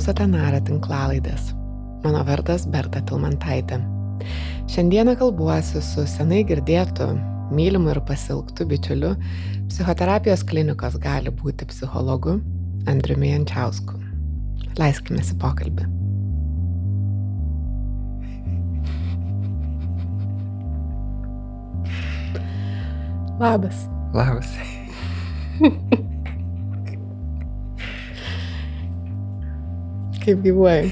[0.00, 1.50] klausote Nara tinklalaidės.
[2.00, 3.76] Mano vardas Berta Tilmantaitė.
[4.72, 7.10] Šiandieną kalbuosiu su senai girdėtu,
[7.52, 9.12] mylimu ir pasilgtu bičiuliu,
[9.68, 12.38] psichoterapijos klinikos gali būti psichologu
[12.88, 14.00] Andriumi Jančiausku.
[14.80, 15.84] Leiskime į pokalbį.
[23.36, 23.84] Labas.
[24.16, 24.56] Labas.
[30.30, 30.90] Kaip gyvuoji?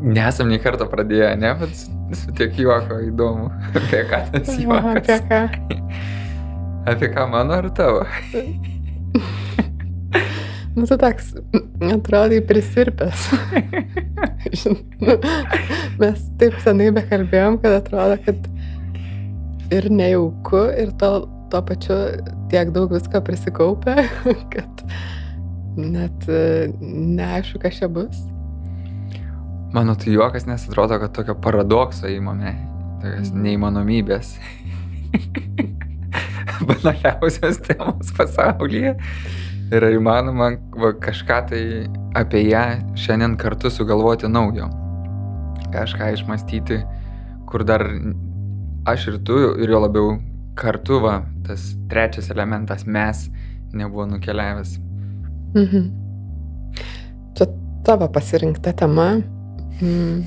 [0.00, 1.82] Nesam nei kartą pradėję, ne, bet
[2.16, 3.50] su tiek juoko įdomu.
[3.76, 4.96] Apie ką tas juokas?
[4.96, 5.40] Apie ką?
[6.88, 8.06] Apie ką mano ar tavo?
[10.70, 11.32] Nu, tu toks,
[11.82, 13.24] atrodai prisirpęs.
[16.00, 18.46] Mes taip senai bekalbėjom, kad atrodo, kad
[19.74, 21.10] ir nejauku, ir to,
[21.50, 21.98] tuo pačiu
[22.54, 23.98] tiek daug visko prisikaupę,
[24.54, 24.84] kad
[25.80, 28.16] net e, neaišku, kas čia bus.
[29.72, 32.56] Mano tai juokas, nes atrodo, kad tokio paradokso įmame,
[33.02, 33.42] tokios Mhm.
[33.44, 34.32] neįmanomybės.
[36.68, 38.96] Banaliausios temos pasaulyje.
[39.70, 41.62] Ir ar įmanoma va, kažką tai
[42.18, 42.64] apie ją
[42.98, 44.66] šiandien kartu sugalvoti naujo.
[45.70, 46.80] Kažką išmastyti,
[47.46, 47.84] kur dar
[48.90, 50.16] aš ir tu, ir jo labiau
[50.58, 53.28] kartu, va, tas trečias elementas mes
[53.72, 54.74] nebuvo nukeliavęs.
[55.54, 55.90] Mhm.
[57.38, 57.46] Čia
[57.86, 59.12] tavo pasirinkta tema.
[59.80, 60.26] Mm.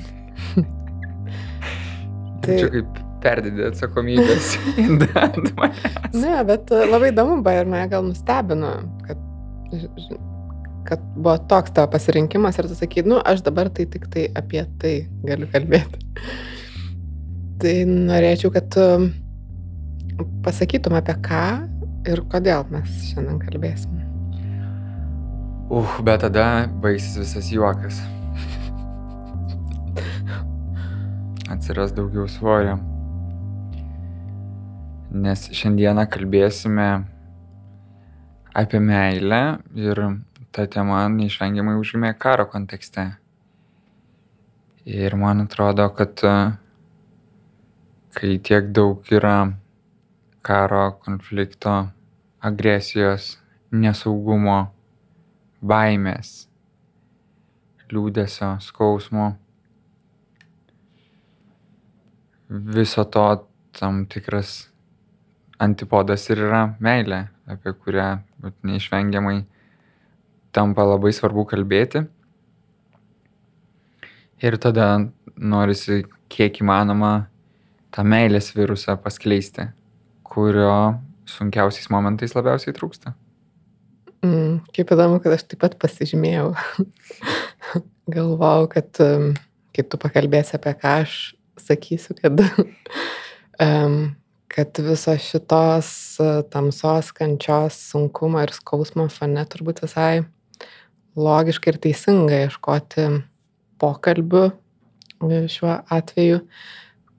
[2.42, 2.56] Tai...
[2.58, 4.54] Čia kaip perdidė atsakomybės
[5.24, 6.16] ant manęs.
[6.18, 8.72] Ne, bet e, labai įdomu buvo ir mane gal nustebino,
[9.06, 9.22] kad,
[10.90, 14.64] kad buvo toks tavo pasirinkimas ir tu sakai, nu, aš dabar tai tik tai apie
[14.82, 14.94] tai
[15.24, 16.02] galiu kalbėti.
[17.64, 18.88] Tai norėčiau, kad tu
[20.44, 21.44] pasakytum apie ką
[22.10, 24.03] ir kodėl mes šiandien kalbėsim.
[25.70, 28.02] Uf, bet tada baigsis visas juokas.
[31.48, 32.74] Atsiras daugiau svorio.
[35.14, 36.88] Nes šiandieną kalbėsime
[38.52, 39.40] apie meilę
[39.72, 40.02] ir
[40.52, 43.06] ta tema neišvengiamai užgimė karo kontekste.
[44.84, 46.34] Ir man atrodo, kad e,
[48.12, 49.38] kai tiek daug yra
[50.44, 51.88] karo, konflikto,
[52.44, 53.38] agresijos,
[53.72, 54.60] nesaugumo,
[55.64, 56.46] baimės,
[57.92, 59.32] liūdėsio, skausmo.
[62.48, 63.24] Viso to
[63.74, 64.68] tam tikras
[65.62, 68.08] antipodas ir yra meilė, apie kurią
[68.66, 69.40] neišvengiamai
[70.54, 72.04] tampa labai svarbu kalbėti.
[74.44, 74.88] Ir tada
[75.36, 77.14] norisi kiek įmanoma
[77.94, 79.70] tą meilės virusą paskleisti,
[80.26, 83.14] kurio sunkiausiais momentais labiausiai trūksta.
[84.24, 86.52] Mm, kaip įdomu, kad aš taip pat pasižymėjau.
[88.14, 89.32] Galvau, kad um,
[89.76, 91.16] kai tu pakalbėsi apie ką aš
[91.60, 92.40] sakysiu, kad,
[93.66, 93.98] um,
[94.52, 95.90] kad viso šitos
[96.24, 100.24] uh, tamsos, kančios, sunkumo ir skausmo fone turbūt visai
[101.14, 103.06] logiškai ir teisinga ieškoti
[103.82, 106.40] pokalbių e, šiuo atveju,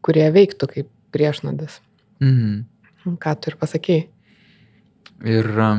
[0.05, 1.79] kurie veiktų kaip priešnodis.
[2.23, 2.65] Mhm.
[3.21, 4.07] Ką tu ir pasakėjai.
[5.25, 5.69] Ir a,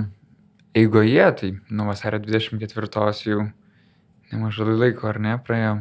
[0.77, 3.45] eigoje, tai nuo vasario 24 jau
[4.33, 5.77] nemažai laiko, ar ne, praėjo.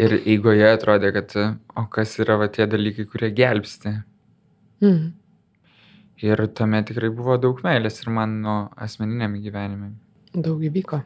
[0.00, 3.92] Ir eigoje atrodė, kad a, o kas yra va tie dalykai, kurie gelbsti.
[4.82, 5.10] Mm.
[6.22, 9.92] Ir tame tikrai buvo daug meilės ir mano asmeniniame gyvenime.
[10.32, 11.02] Daug įvyko.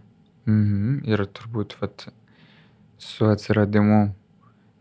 [0.47, 1.03] Mhm.
[1.11, 2.07] Ir turbūt vat,
[3.03, 4.15] su atsiradimu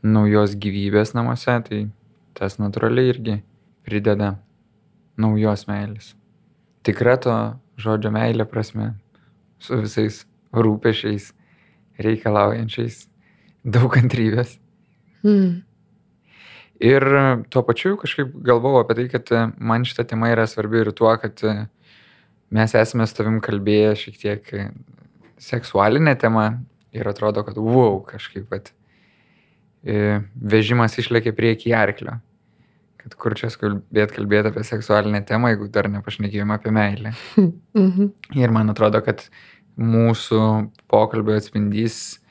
[0.05, 1.81] naujos gyvybės namuose, tai
[2.37, 3.39] tas natūraliai irgi
[3.87, 4.35] prideda
[5.17, 6.13] naujos meilės.
[6.85, 7.35] Tikra to
[7.81, 8.93] žodžio meilė prasme,
[9.59, 10.23] su visais
[10.55, 11.31] rūpešiais,
[12.01, 13.05] reikalaujančiais,
[13.63, 14.57] daug kantrybės.
[15.25, 15.63] Mm.
[16.83, 17.05] Ir
[17.49, 21.13] tuo pačiu kažkaip galvojau apie tai, kad e, man šita tema yra svarbi ir tuo,
[21.21, 21.53] kad e,
[22.55, 24.65] mes esame su tavim kalbėję šiek tiek e,
[25.39, 26.49] seksualinę temą
[26.95, 28.71] ir atrodo, kad wow, kažkaip, kad
[29.85, 32.15] vežimas išlėkė prieki arklio.
[33.05, 37.15] Kad kur čia kalbėti, kalbėti apie seksualinę temą, jeigu dar nepašnekėjome apie meilę.
[37.75, 38.13] Mhm.
[38.39, 39.25] Ir man atrodo, kad
[39.75, 40.39] mūsų
[40.89, 42.21] pokalbio atspindys,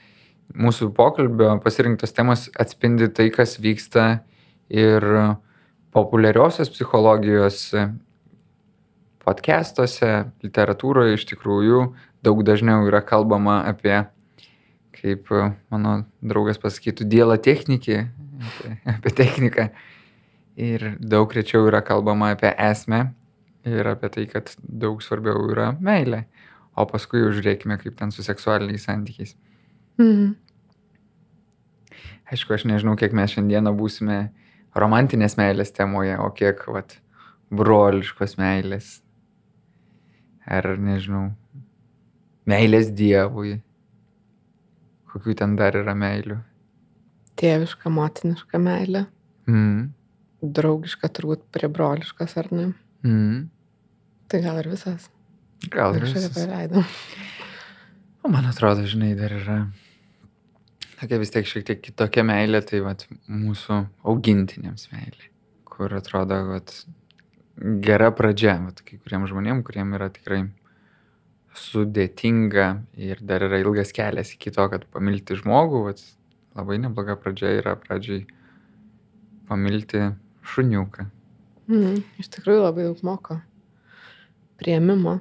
[0.56, 4.24] mūsų pokalbio pasirinktos temos atspindi tai, kas vyksta
[4.72, 5.04] ir
[5.94, 7.68] populiariosios psichologijos
[9.24, 10.10] podcastuose,
[10.44, 11.84] literatūroje iš tikrųjų
[12.24, 14.04] daug dažniau yra kalbama apie,
[14.96, 15.30] kaip
[15.72, 17.98] mano draugas pasakytų, dielą technikį,
[18.48, 19.68] apie, apie techniką.
[20.56, 23.08] Ir daug rečiau yra kalbama apie esmę
[23.66, 26.24] ir apie tai, kad daug svarbiau yra meilė.
[26.76, 29.36] o paskui jau žiūrėkime, kaip ten su seksualiniais santykiais.
[30.00, 30.32] Mhm.
[32.34, 34.18] Aišku, aš nežinau, kiek mes šiandieną būsime
[34.74, 36.96] romantinės meilės temoje, o kiek, vat,
[37.54, 38.96] broliškos meilės.
[40.50, 41.28] Ar, nežinau,
[42.48, 43.60] meilės Dievui.
[45.12, 46.40] Kokių ten dar yra meilių.
[47.38, 49.04] Tėviška, motiniška meilė.
[49.46, 49.92] Mm.
[50.44, 52.66] Draugiška turbūt prie broliškos, ar ne?
[53.06, 53.46] Mm.
[54.28, 55.08] Tai gal ir visas.
[55.72, 56.28] Gal ir visas.
[56.36, 56.84] paleidom.
[58.24, 59.58] O man atrodo, žinai, dar yra
[61.04, 65.30] tokia vis tiek šiek tiek kitokia meilė, tai vat, mūsų augintiniams meilė,
[65.68, 66.72] kur atrodo, vat,
[67.84, 70.46] gera pradžia, vat, kai kuriem žmonėm, kuriem yra tikrai
[71.54, 72.68] sudėtinga
[72.98, 76.02] ir dar yra ilgas kelias iki to, kad pamilti žmogų, vat,
[76.56, 78.24] labai nebloga pradžia yra pradžiai
[79.48, 80.08] pamilti
[80.52, 81.06] šuniuką.
[81.68, 82.02] Mhm.
[82.20, 83.38] Iš tikrųjų labai daug moko.
[84.60, 85.18] Prieimimo.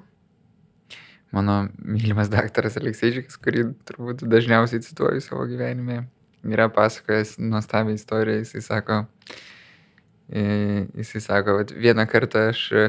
[1.34, 6.04] Mano mylimas daktaras Alekseičikas, kurį turbūt dažniausiai cituoju savo gyvenime,
[6.46, 8.44] yra pasakojęs nuostabią istoriją.
[8.44, 9.00] Jisai sako,
[10.30, 10.44] e,
[11.00, 12.86] jisai sako, kad vieną kartą aš e,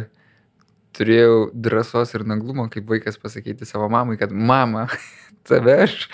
[0.95, 4.91] turėjau drąsos ir naglumo kaip vaikas pasakyti savo mamai, kad mama,
[5.49, 6.09] tave aš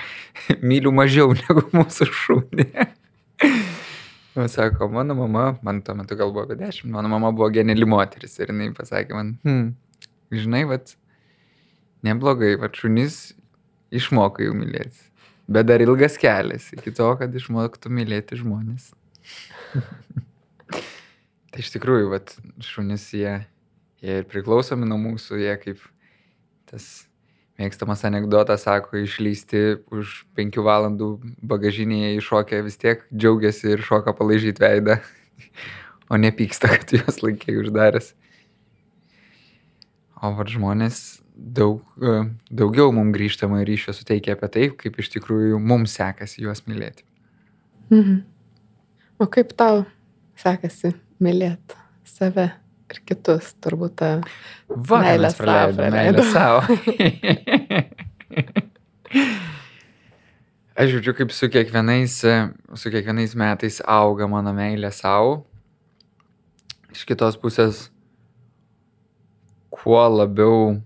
[0.63, 2.71] myliu mažiau negu mūsų šūnį.
[4.41, 7.85] O sako, mano mama, man tuo metu gal buvo apie dešimt, mano mama buvo geniali
[7.85, 9.67] moteris ir jinai pasakė man, hm,
[10.33, 10.95] žinai, vat,
[12.07, 13.19] neblogai, va šunys
[13.93, 15.11] išmoko jau mylėti.
[15.51, 18.93] Bet dar ilgas kelias iki to, kad išmoktų mylėti žmonės.
[21.53, 22.23] tai iš tikrųjų, va
[22.65, 23.35] šunys jie,
[24.01, 25.85] jie ir priklausomi nuo mūsų, jie kaip
[26.71, 26.89] tas
[27.61, 29.63] mėgstamas anegdotas sako, išlysti
[29.93, 31.11] už penkių valandų
[31.53, 34.99] bagažinėje iššokę vis tiek džiaugiasi ir šoka palaižyti veidą,
[36.11, 38.15] o nepyksta, kad juos laikė uždaręs.
[40.21, 42.17] O var žmonės daug, e,
[42.53, 47.07] daugiau mums grįžtamą ryšio suteikia apie tai, kaip iš tikrųjų mums sekasi juos mylėti.
[47.91, 48.21] Mhm.
[49.21, 49.85] O kaip tau
[50.41, 51.77] sekasi mylėti
[52.09, 52.51] save
[52.91, 54.11] ir kitus, turbūt tą
[54.71, 56.63] Va, Meilę praleidom meilę savo.
[60.81, 62.21] Aš jaučiu, kaip su kiekvienais,
[62.75, 65.41] su kiekvienais metais auga mano meilė savo.
[66.91, 67.89] Iš kitos pusės,
[69.71, 70.79] kuo labiau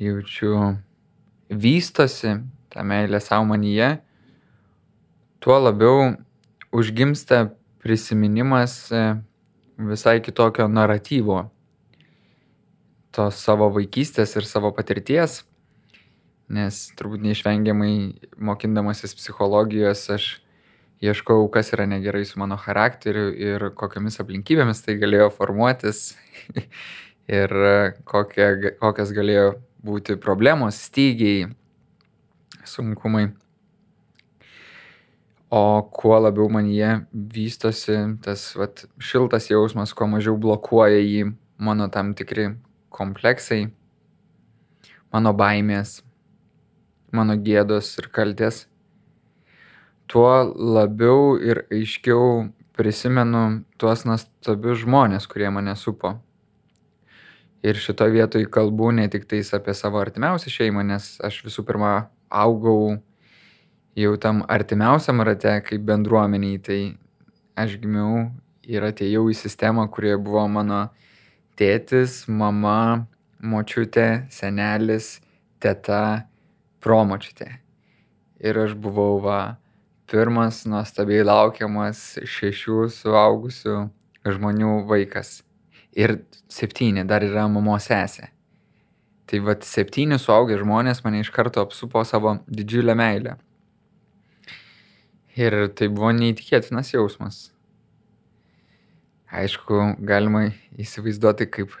[0.00, 0.76] jaučiu
[1.50, 2.38] vystosi
[2.70, 3.96] ta meilė savo manyje,
[5.42, 6.14] tuo labiau
[6.72, 7.48] užgimsta
[7.82, 9.02] prisiminimas e,
[9.88, 11.44] visai kitokio naratyvo
[13.14, 15.40] tos savo vaikystės ir savo patirties,
[16.50, 17.94] nes turbūt neišvengiamai
[18.38, 20.28] mokindamasis psichologijos aš
[21.00, 26.12] ieškau, kas yra negerai su mano charakteriu ir kokiamis aplinkybėmis tai galėjo formuotis
[27.40, 27.54] ir
[28.04, 29.54] kokie, kokias galėjo
[29.86, 31.48] būti problemos, stygiai,
[32.68, 33.30] sunkumai.
[35.50, 41.88] O kuo labiau man jie vystosi, tas vat, šiltas jausmas, kuo mažiau blokuoja jį mano
[41.90, 42.52] tam tikri
[42.94, 43.64] kompleksai,
[45.10, 46.04] mano baimės,
[47.10, 48.62] mano gėdos ir kaltės,
[50.06, 52.46] tuo labiau ir aiškiau
[52.78, 56.14] prisimenu tuos nuostabius žmonės, kurie mane supo.
[57.66, 61.94] Ir šitoje vietoje kalbu ne tik tais apie savo artimiausią šeimą, nes aš visų pirma
[62.30, 63.00] augau
[64.00, 66.80] jau tam artimiausiam rate kaip bendruomeniai, tai
[67.58, 68.28] aš gimiau
[68.64, 70.82] ir atėjau į sistemą, kurioje buvo mano
[71.58, 73.06] tėtis, mama,
[73.42, 75.18] močiutė, senelis,
[75.60, 76.26] teta,
[76.80, 77.50] promočiutė.
[78.40, 79.40] Ir aš buvau va
[80.10, 83.76] pirmas nuostabiai laukiamas šešių suaugusių
[84.26, 85.40] žmonių vaikas.
[85.92, 88.30] Ir septyni dar yra mamos sesė.
[89.30, 93.36] Tai vad septyni suaugę žmonės mane iš karto apsupo savo didžiulę meilę.
[95.38, 97.50] Ir tai buvo neįtikėtinas jausmas.
[99.30, 100.48] Aišku, galima
[100.80, 101.76] įsivaizduoti, kaip,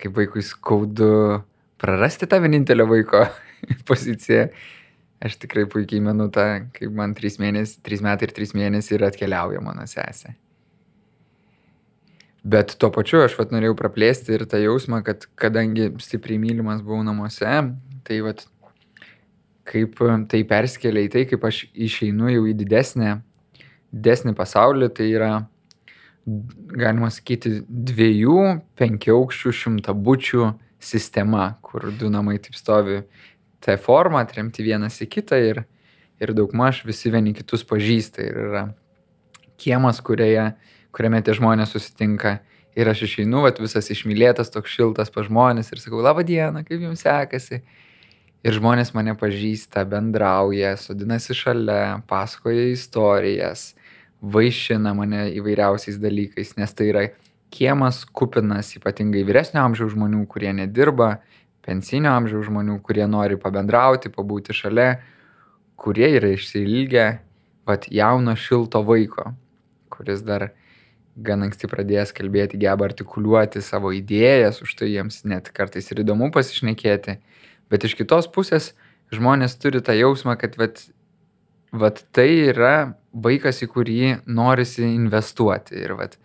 [0.00, 1.42] kaip vaikui skaudu
[1.76, 3.26] prarasti tą vienintelio vaiko
[3.88, 4.48] poziciją.
[5.26, 9.06] Aš tikrai puikiai menu tą, kaip man 3, mėnesi, 3 metai ir 3 mėnesiai ir
[9.08, 10.34] atkeliauja mano sesė.
[12.46, 17.00] Bet tuo pačiu aš vat norėjau praplėsti ir tą jausmą, kad kadangi stipriai mylimas buvau
[17.02, 17.54] namuose,
[18.06, 18.44] tai vat
[19.66, 23.18] kaip tai perskelia į tai, kaip aš išeinu jau į didesnę,
[23.94, 25.30] didesnį pasaulį, tai yra,
[26.26, 28.40] galima sakyti, dviejų
[28.78, 30.50] penkiaukščių šimtabučių
[30.82, 33.02] sistema, kur du namai taip stovi
[33.64, 35.62] T forma, atremti vienas į kitą ir,
[36.22, 38.66] ir daugmaž visi vieni kitus pažįsta ir yra
[39.58, 40.52] kiemas, kurioje,
[40.94, 42.38] kuriame tie žmonės susitinka
[42.76, 46.82] Ir aš išeinu, vat, visas išmylėtas, toks šiltas pa žmonės ir sakau, laba diena, kaip
[46.84, 47.62] jums sekasi.
[48.46, 53.72] Ir žmonės mane pažįsta, bendrauja, sodinasi šalia, pasakoja istorijas,
[54.22, 57.02] vaišina mane įvairiausiais dalykais, nes tai yra
[57.50, 61.16] kiemas kupinas ypatingai vyresnio amžiaus žmonių, kurie nedirba,
[61.66, 65.00] pensinio amžiaus žmonių, kurie nori pabendrauti, pabūti šalia,
[65.74, 67.08] kurie yra išsilgę,
[67.66, 69.32] vat jauno šilto vaiko,
[69.90, 70.52] kuris dar
[71.16, 76.30] gan anksti pradėjęs kalbėti, geba artikuliuoti savo idėjas, už tai jiems net kartais ir įdomu
[76.30, 77.18] pasišnekėti.
[77.70, 78.70] Bet iš kitos pusės
[79.14, 80.84] žmonės turi tą jausmą, kad vat,
[81.74, 85.78] vat tai yra vaikas, į kurį norisi investuoti.
[85.82, 86.16] Ir vat,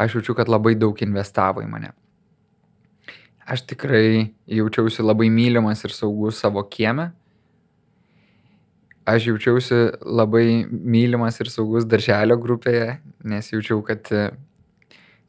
[0.00, 1.92] aš jaučiu, kad labai daug investavo į mane.
[3.42, 7.10] Aš tikrai jaučiausi labai mylimas ir saugus savo kieme.
[9.08, 14.06] Aš jaučiausi labai mylimas ir saugus darželio grupėje, nes jaučiau, kad,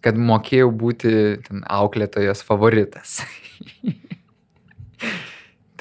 [0.05, 1.15] kad mokėjau būti
[1.65, 3.24] auklėtojas favoritas.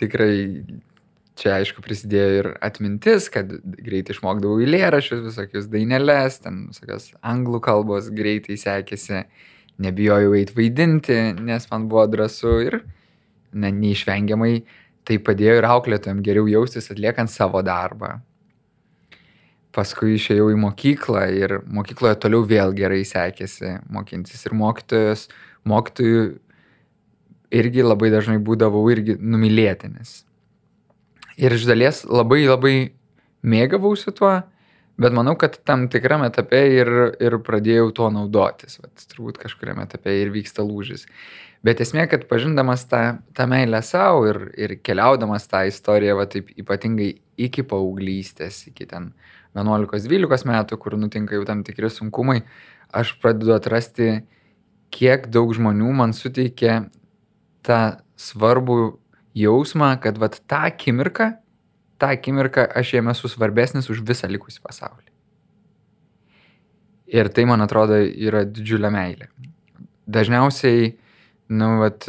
[0.03, 0.35] Tikrai
[1.39, 8.11] čia aišku prisidėjo ir atmintis, kad greitai išmokdavau eilėraščius, visokius daineles, ten visokios anglų kalbos
[8.15, 9.25] greitai sekėsi,
[9.83, 12.83] nebijojau eiti vaidinti, nes man buvo drąsu ir
[13.53, 14.55] ne, neišvengiamai
[15.09, 18.19] tai padėjo ir auklėtojam geriau jaustis atliekant savo darbą.
[19.73, 25.31] Paskui išėjau į mokyklą ir mokykloje toliau vėl gerai sekėsi mokintis ir mokytojus,
[25.69, 26.27] mokytojų
[27.53, 30.23] irgi labai dažnai būdavau irgi numylėtinis.
[31.41, 32.77] Ir iš dalies labai labai
[33.43, 34.35] mėgavausi tuo,
[35.01, 36.91] bet manau, kad tam tikram etape ir,
[37.23, 38.79] ir pradėjau tuo naudotis.
[38.83, 41.07] Vat, turbūt kažkuriame etape ir vyksta lūžis.
[41.63, 43.03] Bet esmė, kad pažindamas tą,
[43.37, 49.13] tą meilę savo ir, ir keliaudamas tą istoriją, va taip ypatingai iki paauglystės, iki ten
[49.59, 52.41] 11-12 metų, kur nutinka jau tam tikri sunkumai,
[52.93, 54.25] aš pradedu atrasti,
[54.93, 56.81] kiek daug žmonių man suteikė
[57.67, 57.81] tą
[58.19, 58.79] svarbų
[59.39, 61.31] jausmą, kad vat tą akimirką,
[61.99, 65.09] tą akimirką aš jame esu svarbesnis už visą likusį pasaulį.
[67.13, 69.29] Ir tai, man atrodo, yra didžiulė meilė.
[70.09, 70.95] Dažniausiai
[71.53, 72.07] nu, vat,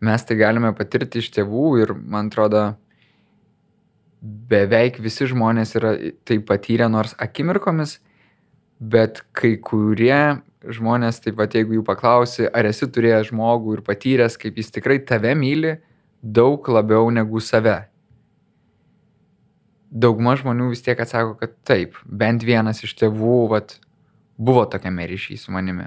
[0.00, 2.64] mes tai galime patirti iš tėvų ir, man atrodo,
[4.50, 5.92] beveik visi žmonės yra
[6.26, 7.98] tai patyrę nors akimirkomis,
[8.80, 14.38] bet kai kurie žmonės, taip pat jeigu jų paklausi, ar esi turėjęs žmogų ir patyręs,
[14.40, 15.76] kaip jis tikrai tave myli,
[16.22, 17.84] daug labiau negu save.
[19.90, 23.78] Dauguma žmonių vis tiek atsako, kad taip, bent vienas iš tėvų vat,
[24.36, 25.86] buvo tokiame ryšyje su manimi.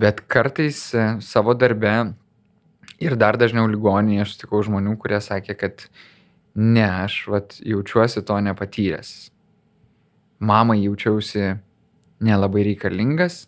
[0.00, 1.92] Bet kartais e, savo darbe
[3.02, 5.84] ir dar dažniau ligoninėje aš sutikau žmonių, kurie sakė, kad
[6.54, 9.10] ne, aš vat, jaučiuosi to nepatyręs.
[10.40, 11.58] Mamai jaučiausi
[12.20, 13.46] nelabai reikalingas,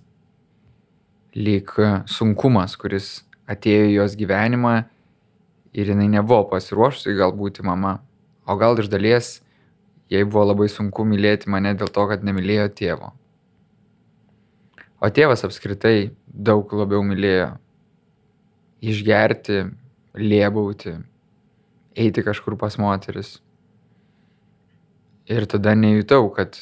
[1.36, 1.70] lyg
[2.08, 4.74] sunkumas, kuris atėjo į jos gyvenimą
[5.72, 7.98] ir jinai nebuvo pasiruošusi galbūt mama.
[8.48, 9.40] O gal iš dalies
[10.12, 13.12] jai buvo labai sunku mylėti mane dėl to, kad nemylėjo tėvo.
[15.02, 17.54] O tėvas apskritai daug labiau mylėjo
[18.82, 19.64] išgerti,
[20.18, 20.96] liebauti,
[21.96, 23.38] eiti kažkur pas moteris.
[25.30, 26.58] Ir tada nejutau, kad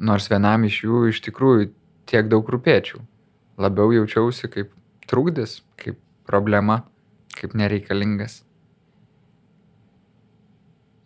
[0.00, 1.70] nors vienam iš jų iš tikrųjų
[2.10, 3.02] tiek daug rūpėčiau.
[3.60, 4.72] Labiau jaučiausi kaip
[5.10, 6.80] trukdis, kaip problema,
[7.36, 8.40] kaip nereikalingas.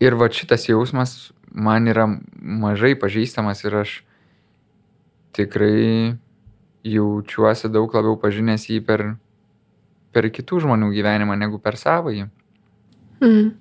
[0.02, 3.98] Ir va šitas jausmas man yra mažai pažįstamas ir aš
[5.34, 6.14] tikrai
[6.84, 9.04] jaučiuosi daug labiau pažinęs jį per,
[10.12, 12.28] per kitų žmonių gyvenimą negu per savąjį.
[13.24, 13.54] Mm.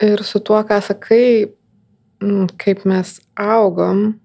[0.00, 1.50] Ir su tuo, ką sakai,
[2.60, 4.20] kaip mes augom,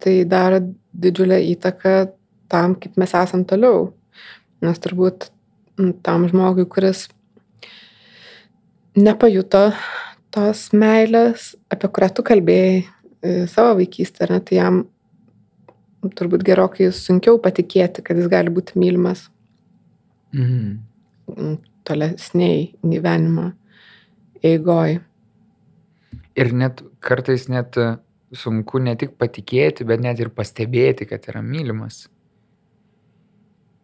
[0.00, 0.60] tai daro
[0.94, 1.94] didžiulę įtaką
[2.48, 3.90] tam, kaip mes esam toliau.
[4.64, 5.28] Nes turbūt
[5.76, 7.06] mm, tam žmogui, kuris
[8.96, 9.68] nepajuto
[10.32, 14.84] tos meilės, apie kurią tu kalbėjai e, savo vaikystę, ne, tai jam
[16.16, 19.26] turbūt gerokai sunkiau patikėti, kad jis gali būti mylimas
[20.36, 21.56] mhm.
[21.86, 23.50] tolesniai gyvenimo
[24.46, 25.00] eigoj.
[26.36, 27.78] Ir net kartais net
[28.36, 32.06] sunku ne tik patikėti, bet net ir pastebėti, kad yra mylimas.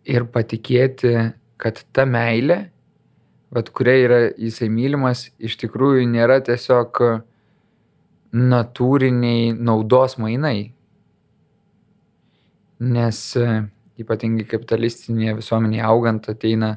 [0.04, 1.14] Ir patikėti,
[1.62, 2.66] kad ta meilė,
[3.54, 7.00] vat kuria yra jisai mylimas, iš tikrųjų nėra tiesiog
[8.32, 10.72] natūriniai naudos mainai,
[12.82, 13.48] nes e,
[14.00, 16.72] ypatingai kapitalistinėje visuomenėje augant ateina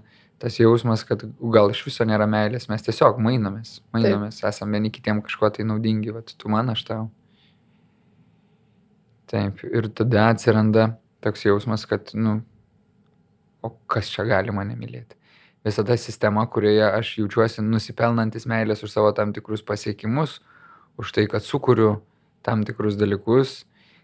[0.46, 1.24] tas jausmas, kad
[1.54, 4.52] gal iš viso nėra meilės, mes tiesiog mainomės, mainomės, Taip.
[4.52, 7.08] esame vieni kitiem kažkuo tai naudingi, vat, tu man aš tau.
[9.32, 10.92] Taip, ir tada atsiranda
[11.26, 12.36] toks jausmas, kad, nu,
[13.66, 15.18] o kas čia gali mane mylėti?
[15.66, 20.38] Visada sistema, kurioje aš jaučiuosi nusipelnantis meilės už savo tam tikrus pasiekimus,
[21.02, 21.96] už tai, kad sukuriu
[22.46, 23.64] tam tikrus dalykus,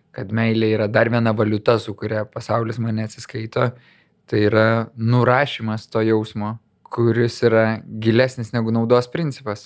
[0.10, 3.70] kad meilė yra dar viena valiuta, su kuria pasaulis mane atsiskaito,
[4.32, 6.54] tai yra nurašymas to jausmo,
[6.88, 9.66] kuris yra gilesnis negu naudos principas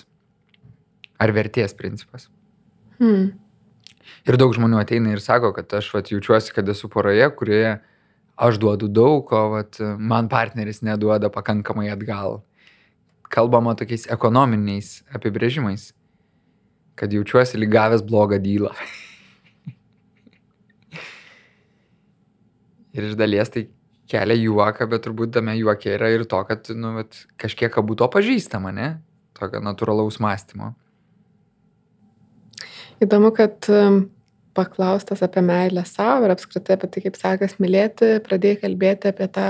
[1.22, 2.26] ar vertės principas.
[2.98, 3.28] Hmm.
[4.26, 7.76] Ir daug žmonių ateina ir sako, kad aš vat, jaučiuosi, kad esu poroje, kurioje
[8.36, 12.42] aš duodu daug, o vat, man partneris neduoda pakankamai atgal.
[13.30, 15.92] Kalbama tokiais ekonominiais apibrėžimais,
[16.98, 18.74] kad jaučiuosi lygavęs blogą dylą.
[22.96, 23.68] ir iš dalies tai
[24.10, 28.08] kelia juoką, bet turbūt tame juoke yra ir to, kad nu, vat, kažkiek abu to
[28.12, 28.90] pažįstama, ne?
[29.36, 30.72] Tokio natūralaus mąstymo.
[33.04, 33.66] Įdomu, kad
[34.56, 39.48] paklaustas apie meilę savo ir apskritai apie tai, kaip sekas mylėti, pradėjai kalbėti apie tą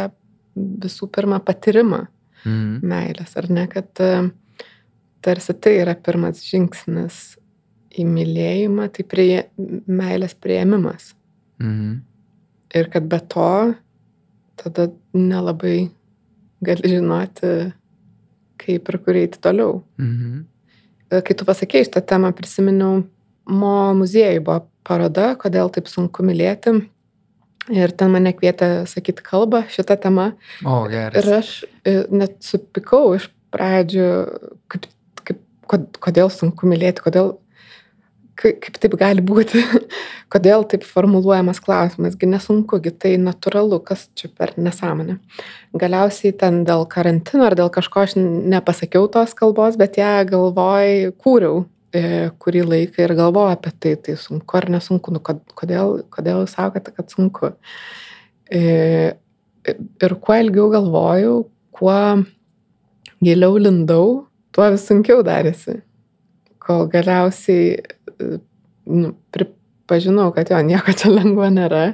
[0.56, 2.06] visų pirma patyrimą
[2.46, 2.80] Mhm.
[2.86, 3.90] meilės, ar ne, kad
[5.22, 7.36] tarsi tai yra pirmas žingsnis
[7.96, 9.46] į mylėjimą, tai prie,
[9.88, 11.14] meilės prieimimas.
[11.58, 12.02] Mhm.
[12.76, 13.74] Ir kad be to
[14.56, 15.90] tada nelabai
[16.64, 17.50] gali žinoti,
[18.62, 19.82] kaip ir kur eiti toliau.
[20.00, 20.44] Mhm.
[21.10, 23.04] Kai tu pasakėjai šitą temą, prisiminiau,
[23.46, 26.72] mo muziejui buvo paroda, kodėl taip sunku mylėti.
[27.70, 30.28] Ir ten mane kvietė sakyti kalbą šitą temą.
[30.64, 31.26] O, Ir geras.
[31.40, 31.48] aš
[31.86, 34.06] e, net supikau iš pradžių,
[34.70, 34.86] kaip,
[35.26, 37.32] kaip, kod- kodėl sunku mylėti, kodėl,
[38.40, 39.62] kaip, taip gali būti,
[40.32, 45.18] kodėl taip formuluojamas klausimas, gi nesunkugi, tai natūralu, kas čia per nesąmonę.
[45.76, 51.64] Galiausiai ten dėl karantino ar dėl kažko aš nepasakiau tos kalbos, bet ją galvoj kūriau
[51.96, 56.44] e, kurį laiką ir galvoju apie tai, tai sunku ar nesunku, nu, kod- kodėl, kodėl
[56.44, 57.52] jūs sakote, kad sunku.
[58.52, 58.62] E,
[59.74, 61.36] ir kuo ilgiau galvojau,
[61.76, 61.98] kuo
[63.24, 65.80] giliau lindau, tuo vis sunkiau darėsi.
[66.66, 71.84] Kol galiausiai nu, pripažinau, kad jo nieko čia lengva nėra.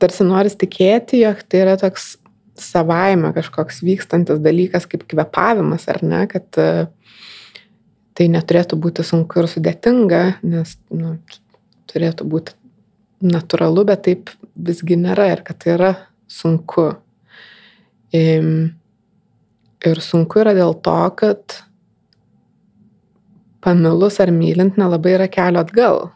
[0.00, 2.14] Tarsi noris tikėti, jog tai yra toks
[2.60, 6.86] savaime kažkoks vykstantis dalykas kaip kvepavimas, ar ne, kad e,
[8.16, 11.16] tai neturėtų būti sunku ir sudėtinga, nes nu,
[11.90, 12.56] turėtų būti
[13.24, 15.92] natūralu, bet taip visgi nėra ir kad tai yra
[16.30, 16.90] sunku.
[19.80, 21.60] Ir sunku yra dėl to, kad
[23.64, 26.08] pamilus ar mylint nelabai yra kelio atgal.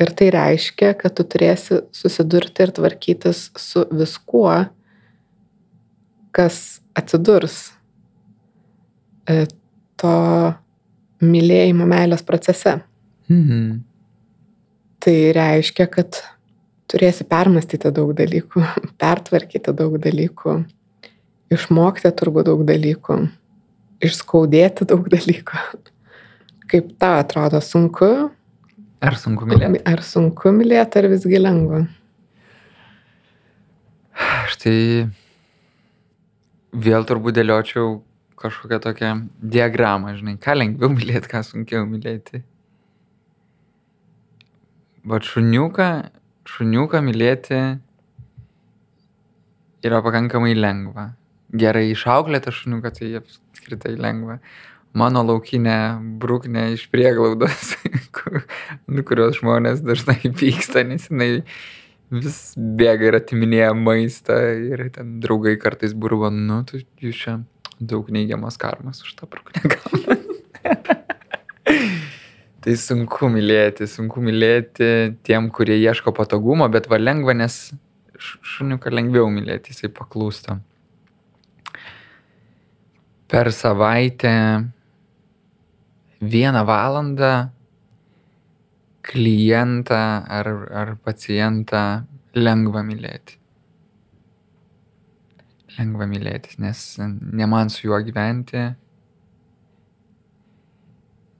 [0.00, 4.54] Ir tai reiškia, kad tu turėsi susidurti ir tvarkytis su viskuo,
[6.32, 7.58] kas atsidurs
[9.28, 9.44] e,
[10.00, 10.16] to
[11.20, 12.78] mylėjimo meilės procese.
[13.28, 13.80] Mhm.
[15.00, 16.22] Tai reiškia, kad
[16.90, 18.64] turėsi permastyti daug dalykų,
[19.02, 20.56] pertvarkyti daug dalykų,
[21.52, 23.22] išmokti turbūt daug dalykų,
[24.06, 25.64] išskaudėti daug dalykų.
[26.70, 28.30] Kaip tau atrodo sunku,
[29.02, 29.80] Ar sunku mylėti?
[29.88, 31.80] ar sunku mylėti, ar visgi lengva?
[34.20, 34.76] Aš tai
[36.70, 37.96] vėl turbūt dėliočiau
[38.40, 39.10] kažkokią tokią
[39.52, 42.42] diagramą, žinai, ką lengviau mylėti, ką sunkiau mylėti.
[45.10, 45.88] Bet šuniuką,
[46.50, 47.60] šuniuką mylėti
[49.88, 51.14] yra pakankamai lengva.
[51.56, 54.36] Gerai išauklėtą šuniuką tai apskritai lengva.
[54.90, 55.76] Mano laukinė
[56.18, 57.74] brūknė iš prieglaudos,
[58.90, 61.28] nu, kurios žmonės dažnai pyksta, nes jinai
[62.10, 67.36] vis bėga ir atiminėja maistą ir ten draugai kartais burva, nu, tu jūs čia
[67.78, 70.16] daug neigiamas karmas už tą brūknę gauna.
[72.66, 74.90] tai sunku mylėti, sunku mylėti
[75.22, 77.60] tiem, kurie ieško patogumo, bet va lengva, nes
[78.18, 80.58] šuniuką lengviau mylėti, jisai paklūsta.
[83.30, 84.34] Per savaitę
[86.20, 87.48] vieną valandą
[89.02, 89.94] klientą
[90.28, 92.04] ar, ar pacientą
[92.36, 93.38] lengva mylėti.
[95.78, 98.66] Lengva mylėtis, nes ne man su juo gyventi,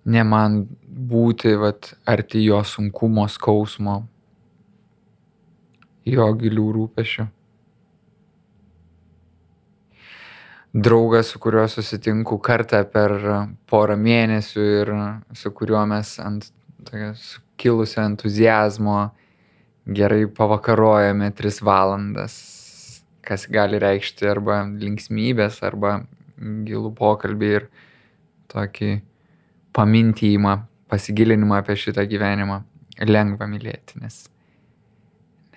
[0.05, 0.63] ne man
[1.11, 4.01] būti vat, arti jo sunkumo, skausmo,
[6.09, 7.29] jo gilių rūpešių.
[10.73, 13.17] Draugas, su kuriuo susitinku kartą per
[13.67, 14.93] porą mėnesių ir
[15.35, 16.47] su kuriuo mes ant
[16.87, 19.01] tokio sukilusio entuzijazmo
[19.99, 22.37] gerai pavakarojame tris valandas,
[23.27, 26.05] kas gali reikšti arba linksmybės, arba
[26.39, 27.67] gilų pokalbį ir
[28.55, 28.93] tokį
[29.75, 30.55] pamintymą,
[30.91, 32.63] pasigilinimą apie šitą gyvenimą.
[33.01, 34.27] lengva mylėti, nes,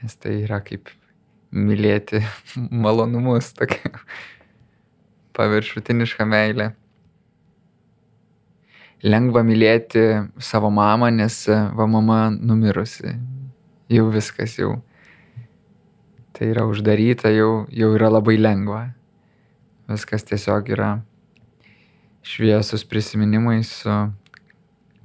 [0.02, 0.89] nes tai yra kaip
[1.52, 2.21] mylėti
[2.84, 3.99] malonumus, tokia
[5.38, 6.72] paviršutiniška meilė.
[9.04, 10.04] Lengva mylėti
[10.39, 13.17] savo mamą, nes va mama numirusi.
[13.91, 14.78] Jau viskas, jau
[16.34, 18.86] tai yra uždaryta, jau, jau yra labai lengva.
[19.91, 20.93] Viskas tiesiog yra
[22.24, 23.91] šviesus prisiminimai su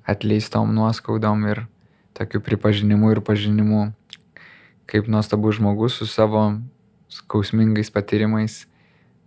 [0.09, 1.65] atleistom nuoskaudom ir
[2.17, 3.89] tokiu pripažinimu ir pažinimu,
[4.87, 6.47] kaip nuostabus žmogus su savo
[7.13, 8.63] skausmingais patyrimais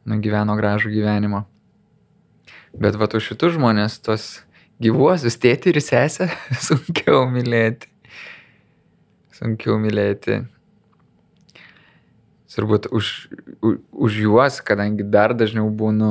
[0.08, 1.44] nugyveno gražų gyvenimą.
[2.72, 4.42] Bet va tu šitus žmonės, tos
[4.82, 6.30] gyvuosius tėtį ir sesę,
[6.68, 7.90] sunkiau mylėti.
[9.36, 10.42] Sunkiau mylėti.
[12.52, 13.10] Turbūt už,
[13.64, 16.10] už, už juos, kadangi dar dažniau būnu,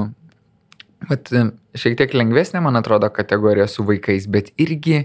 [1.11, 1.33] vat,
[1.76, 5.03] šiek tiek lengvesnė, man atrodo, kategorija su vaikais, bet irgi,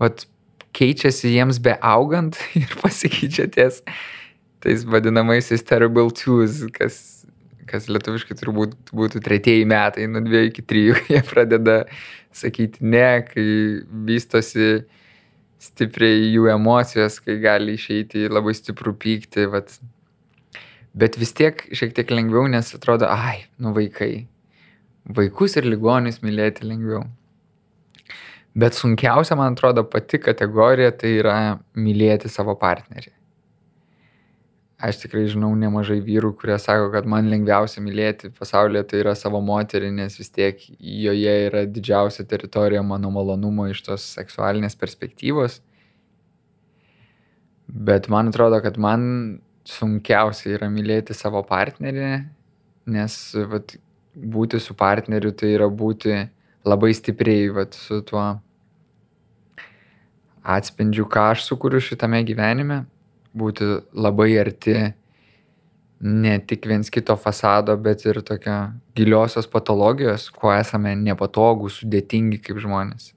[0.00, 0.24] vat,
[0.76, 3.82] keičiasi jiems be augant ir pasikeičia ties
[4.60, 7.25] tais vadinamaisiais terrible twos, kas
[7.70, 11.82] kas lietuviškai turbūt būtų tretieji metai, nuo dviejų iki trijų, jie pradeda
[12.36, 13.48] sakyti ne, kai
[14.08, 14.86] vystosi
[15.62, 19.76] stipriai jų emocijos, kai gali išeiti labai stiprų pyktį, vat.
[20.94, 24.26] bet vis tiek šiek tiek lengviau, nes atrodo, ai, nu vaikai.
[25.16, 27.04] Vaikus ir ligonius mylėti lengviau.
[28.56, 31.36] Bet sunkiausia, man atrodo, pati kategorija tai yra
[31.76, 33.15] mylėti savo partnerį
[34.76, 39.40] aš tikrai žinau nemažai vyrų, kurie sako, kad man lengviausia mylėti pasaulyje tai yra savo
[39.44, 45.62] moterį, nes vis tiek joje yra didžiausia teritorija mano malonumo iš tos seksualinės perspektyvos.
[47.66, 52.10] Bet man atrodo, kad man sunkiausia yra mylėti savo partnerį,
[52.92, 53.16] nes
[53.50, 53.78] vat,
[54.16, 56.20] būti su partneriu tai yra būti
[56.68, 58.26] labai stipriai vat, su tuo
[60.46, 62.84] atspindžiu, ką aš sukūriu šitame gyvenime
[63.36, 64.76] būti labai arti
[66.00, 68.56] ne tik viens kito fasado, bet ir tokio
[68.96, 73.12] giliosios patologijos, kuo esame nepatogų, sudėtingi kaip žmonės.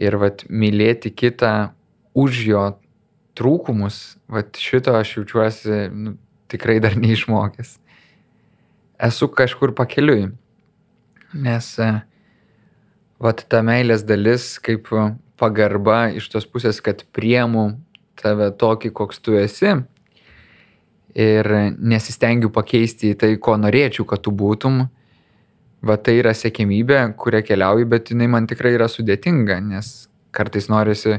[0.00, 1.72] Ir vat mylėti kitą
[2.18, 2.64] už jo
[3.38, 6.16] trūkumus, vat šito aš jaučiuosi nu,
[6.52, 7.78] tikrai dar neišmokęs.
[9.02, 10.30] Esu kažkur pakeliui,
[11.32, 11.68] nes
[13.22, 14.90] vat ta meilės dalis kaip
[15.40, 17.72] pagarba iš tos pusės, kad priemu
[18.22, 19.74] tave tokį, koks tu esi.
[21.12, 24.86] Ir nesistengiu pakeisti į tai, ko norėčiau, kad tu būtum.
[25.82, 29.90] Va tai yra sėkmybė, kuria keliauju, bet jinai man tikrai yra sudėtinga, nes
[30.32, 31.18] kartais norisi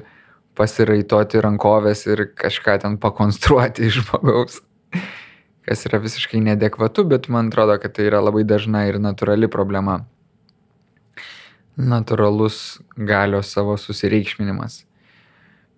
[0.58, 4.62] pasiraitoti rankovės ir kažką ten pakonstruoti iš žmogaus,
[5.68, 10.00] kas yra visiškai nedekvatu, bet man atrodo, kad tai yra labai dažna ir natūrali problema.
[11.76, 14.84] Natūralus galios savo susireikšminimas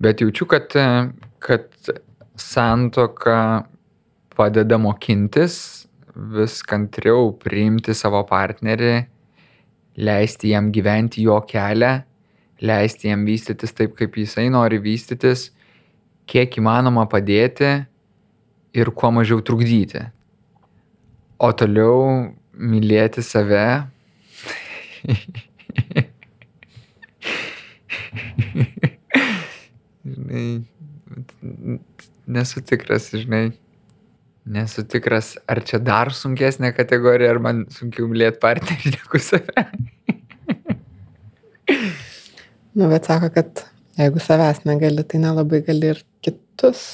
[0.06, 0.74] bet jaučiu, kad,
[1.42, 1.66] kad
[2.38, 3.66] santoka
[4.38, 5.56] padeda mokintis
[6.16, 8.94] vis kantriau priimti savo partnerį,
[9.98, 11.94] leisti jam gyventi jo kelią,
[12.62, 15.50] leisti jam vystytis taip, kaip jisai nori vystytis,
[16.30, 17.72] kiek įmanoma padėti
[18.76, 20.06] ir kuo mažiau trukdyti.
[21.40, 23.66] O toliau mylėti save.
[32.28, 33.52] nesu tikras, žinai,
[34.46, 39.66] nesu tikras, ar čia dar sunkesnė kategorija, ar man sunkiau mylėti partnerį negu save.
[42.78, 43.66] nu, bet sako, kad
[44.00, 46.86] jeigu savęs negali, tai nelabai gali ir kitus.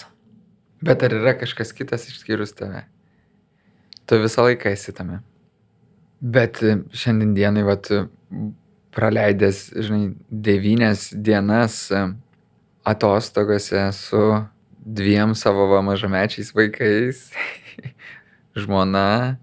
[0.82, 2.86] Bet ar yra kažkas kitas išskyrus tave?
[4.10, 5.22] Tu visą laiką esi tame.
[6.22, 7.90] Bet šiandien dienai, vat,
[8.96, 11.78] praleidęs, žinai, devynės dienas
[12.84, 14.24] atostogose su
[14.86, 17.28] dviem savo va mažamečiais vaikais,
[18.62, 19.38] žmona,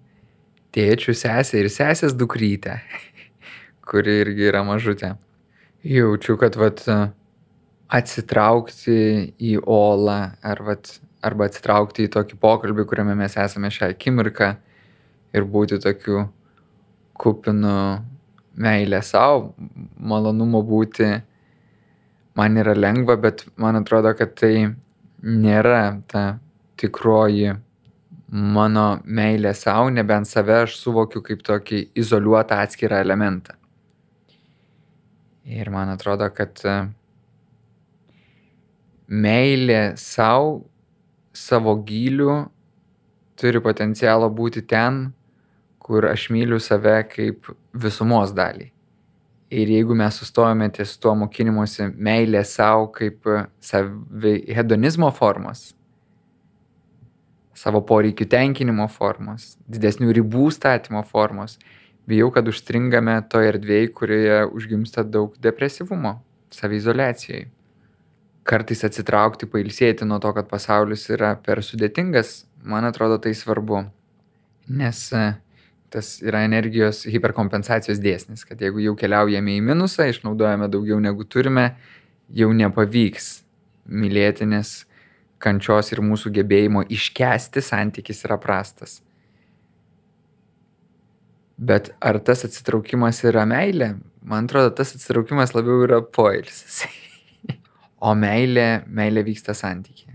[0.75, 2.81] tėčių sesė ir sesės dukrytė,
[3.89, 5.15] kuri irgi yra mažutė.
[5.87, 6.83] Jaučiu, kad vat
[7.89, 8.99] atsitraukti
[9.39, 10.91] į olą ar vat,
[11.25, 14.51] arba atsitraukti į tokį pokalbį, kuriame mes esame šią akimirką
[15.39, 16.27] ir būti tokiu
[17.19, 18.03] kupinu
[18.59, 19.55] meilę savo,
[19.99, 21.07] malonumo būti
[22.39, 24.69] man yra lengva, bet man atrodo, kad tai
[25.23, 26.25] nėra ta
[26.79, 27.57] tikroji
[28.29, 33.57] mano meilė savo, nebent save aš suvokiu kaip tokį izoliuotą atskirą elementą.
[35.49, 36.77] Ir man atrodo, kad e,
[39.09, 40.59] meilė savo,
[41.33, 42.43] savo gilių
[43.41, 45.07] turi potencialą būti ten,
[45.81, 48.69] kur aš myliu save kaip visumos dalį.
[49.49, 53.25] Ir jeigu mes sustojame ties tuo mokinimuose meilė savo kaip
[53.65, 55.71] savi hedonizmo formos,
[57.57, 61.57] savo poreikių tenkinimo formos, didesnių ribų statymo formos,
[62.09, 66.19] bijau, kad užstringame toje erdvėje, kurioje užgimsta daug depresyvumo,
[66.53, 67.47] savizolacijai.
[68.49, 73.87] Kartais atsitraukti, pailsėti nuo to, kad pasaulis yra per sudėtingas, man atrodo tai svarbu.
[74.69, 75.07] Nes
[75.93, 81.71] tas yra energijos hiperkompensacijos dėsnis, kad jeigu jau keliaujame į minusą, išnaudojame daugiau negu turime,
[82.29, 83.31] jau nepavyks
[83.89, 84.83] mylėti, nes
[85.43, 88.99] kančios ir mūsų gebėjimo iškesti santykis yra prastas.
[91.59, 93.97] Bet ar tas atsitraukimas yra meilė?
[94.23, 96.85] Man atrodo, tas atsitraukimas labiau yra poilsis.
[98.07, 100.15] o meilė, meilė vyksta santykiai.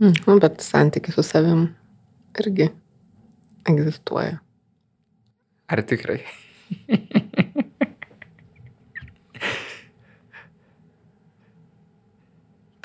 [0.00, 1.66] Mm, bet santykis su savim
[2.40, 2.70] irgi
[3.68, 4.40] egzistuoja.
[5.68, 6.20] Ar tikrai?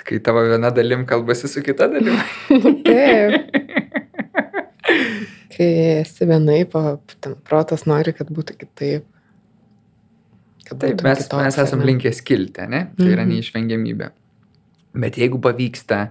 [0.09, 2.15] Kai tavo viena dalim kalbasi su kita dalim.
[2.87, 3.51] Taip.
[5.53, 5.67] Kai
[5.99, 6.25] esi
[7.21, 9.05] ten protas nori, kad būtų kitaip.
[10.65, 12.87] Kad Taip, mes, kitoks, mes esam linkę skilti, ne?
[12.97, 13.35] Tai yra mhm.
[13.35, 14.09] neišvengiamybė.
[15.03, 16.07] Bet jeigu pavyksta,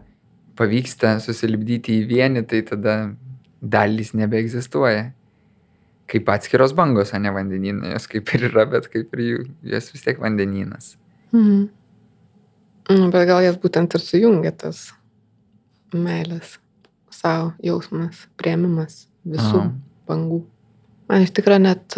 [0.59, 2.99] pavyksta susilibdyti į vienį, tai tada
[3.59, 5.09] dalys nebeegzistuoja
[6.09, 9.43] kaip atskiros bangos, o ne vandenynai, jos kaip ir yra, bet kaip ir jų,
[9.75, 10.95] jos vis tiek vandenynas.
[11.35, 11.67] Mhm.
[12.89, 14.87] Nu, bet gal jas būtent ir sujungia tas
[15.93, 16.57] meilės
[17.13, 19.73] savo jausmas, prieimimas visų Aha.
[20.09, 20.43] bangų.
[21.09, 21.97] Man iš tikrųjų net,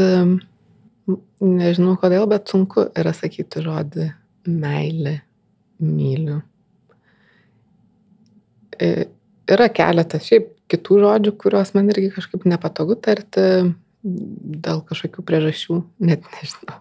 [1.42, 4.08] nežinau kodėl, bet sunku yra sakyti žodį
[4.50, 5.20] meilė,
[5.82, 6.40] myliu.
[8.80, 9.06] E,
[9.50, 13.46] yra keletas šiaip kitų žodžių, kuriuos man irgi kažkaip nepatogu tarti,
[14.02, 16.78] dėl kažkokių priežasčių, net nežinau.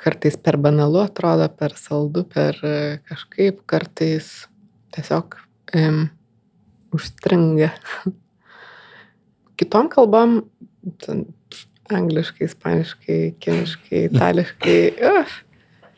[0.00, 2.56] Kartais per banalu atrodo, per saldu, per
[3.08, 4.48] kažkaip, kartais
[4.96, 5.36] tiesiog
[5.76, 6.06] um,
[6.96, 7.70] užstringa.
[9.58, 10.40] Kitom kalbom,
[11.92, 15.36] angliškai, ispaniškai, kiniškai, itališkai, uh,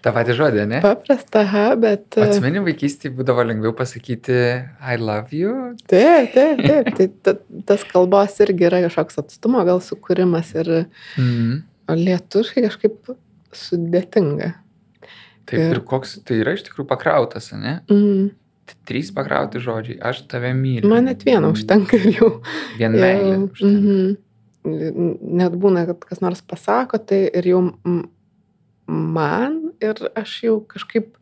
[0.01, 0.79] Ta pati žodė, ne?
[0.81, 2.07] Paprasta, ha, bet.
[2.17, 4.37] E, Atsimeni, vaikystėje būdavo lengviau pasakyti
[4.81, 5.75] I love you.
[5.91, 6.89] Taip, taip, taip.
[6.97, 7.35] Tai ta,
[7.69, 10.71] tas kalbos irgi yra kažkoks atstumo gal sukūrimas ir
[11.21, 11.59] mm.
[12.01, 13.13] lietuškai kažkaip
[13.61, 14.55] sudėtinga.
[15.51, 17.81] Taip, ir, ir koks tai yra iš tikrųjų pakrautas, ne?
[17.93, 18.31] Mm.
[18.89, 20.89] Trys pakrauti žodžiai, aš tave myliu.
[20.89, 22.31] Man net vieną užtenka ir jau.
[22.79, 23.37] Vien meilė.
[23.61, 24.17] Mm -hmm.
[25.41, 27.61] Net būna, kad kas nors pasako, tai ir jau
[28.87, 31.17] man ir aš jau kažkaip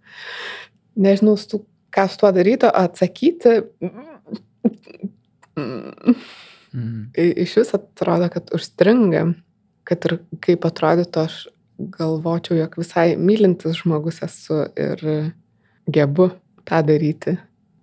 [0.99, 1.62] nežinau, su,
[1.94, 3.61] ką su tuo daryti, atsakyti.
[5.59, 7.11] Mm.
[7.16, 9.25] Iš vis atrodo, kad užstringa,
[9.88, 11.38] kad ir kaip atrodytų, aš
[11.79, 15.03] galvočiau, jog visai mylintis žmogus esu ir
[15.88, 16.29] gebu
[16.68, 17.38] tą daryti,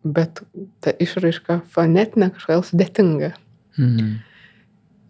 [0.05, 0.43] bet
[0.83, 3.31] ta išraiška fonetinė kažkodėl sudėtinga.
[3.81, 4.17] Mm.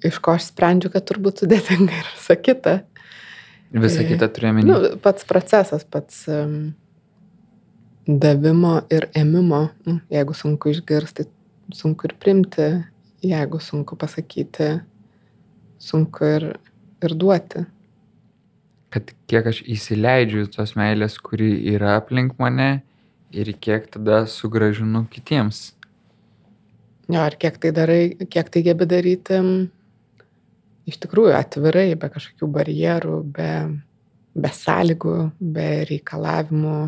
[0.05, 2.77] Iš ko aš sprendžiu, kad turbūt sudėtinga ir visa kita.
[3.73, 4.63] Visa tai, kita turėjome.
[4.65, 6.73] Nu, pats procesas, pats um,
[8.07, 11.25] davimo ir ėmimo, nu, jeigu sunku išgirsti,
[11.73, 12.67] sunku ir primti,
[13.25, 14.75] jeigu sunku pasakyti,
[15.81, 16.49] sunku ir,
[17.03, 17.65] ir duoti.
[18.93, 22.85] Kad kiek aš įsileidžiu tos meilės, kuri yra aplink mane
[23.35, 25.73] ir kiek tada sugražinu kitiems.
[27.11, 29.41] Jo, ir kiek tai darai, kiek tai gebi daryti
[30.89, 33.51] iš tikrųjų atvirai, be kažkokių barjerų, be,
[34.37, 36.79] be sąlygų, be reikalavimų.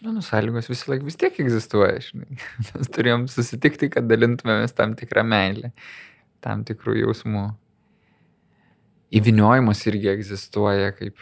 [0.00, 2.38] Na, nu, sąlygos visą laiką vis tiek egzistuoja, žinai.
[2.72, 5.74] Mes turėjom susitikti, kad dalintumėmės tam tikrą meilę,
[6.44, 7.50] tam tikrų jausmų.
[9.20, 11.18] Įviniojimas irgi egzistuoja kaip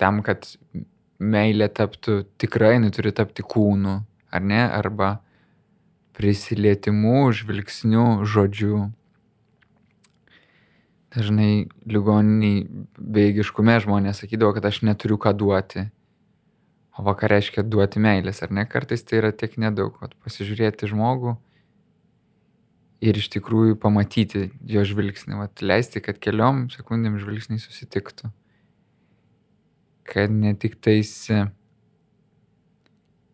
[0.00, 0.46] tam, kad
[1.20, 3.98] meilė taptų tikrai, jinai turi tapti kūnu,
[4.32, 5.18] ar ne, arba
[6.16, 8.86] prisilietimu, žvilgsniu, žodžiu
[11.14, 12.64] dažnai ligoniniai
[12.98, 15.88] bejėgiškume žmonės sakydavo, kad aš neturiu ką duoti.
[16.98, 18.66] O va ką reiškia duoti meilės, ar ne?
[18.68, 21.36] Kartais tai yra tiek nedaug, vat, pasižiūrėti žmogų
[23.00, 28.28] ir iš tikrųjų pamatyti jo žvilgsnį, vat, leisti, kad keliom sekundėm žvilgsniai susitiktų.
[30.10, 31.14] Kad ne tik tais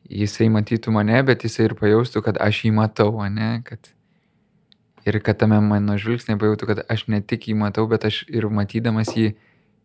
[0.07, 3.57] jisai matytų mane, bet jisai ir pajaustų, kad aš jį matau, ne?
[3.67, 3.91] Kad
[5.07, 8.49] ir kad tame mano žvilgsnė pajautų, kad aš ne tik jį matau, bet aš ir
[8.51, 9.31] matydamas jį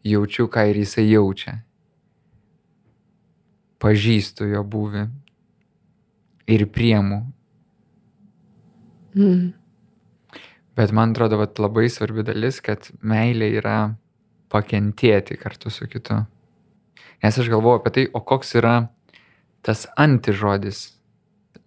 [0.08, 1.60] jaučiu, ką ir jisai jaučia.
[3.82, 5.08] Pažįstu jo buvį
[6.50, 7.22] ir priemu.
[9.14, 9.52] Mm.
[10.78, 13.78] Bet man atrodo, vat, labai svarbi dalis, kad meilė yra
[14.52, 16.24] pakentėti kartu su kitu.
[17.22, 18.76] Nes aš galvoju apie tai, o koks yra
[19.66, 20.88] tas antižodis.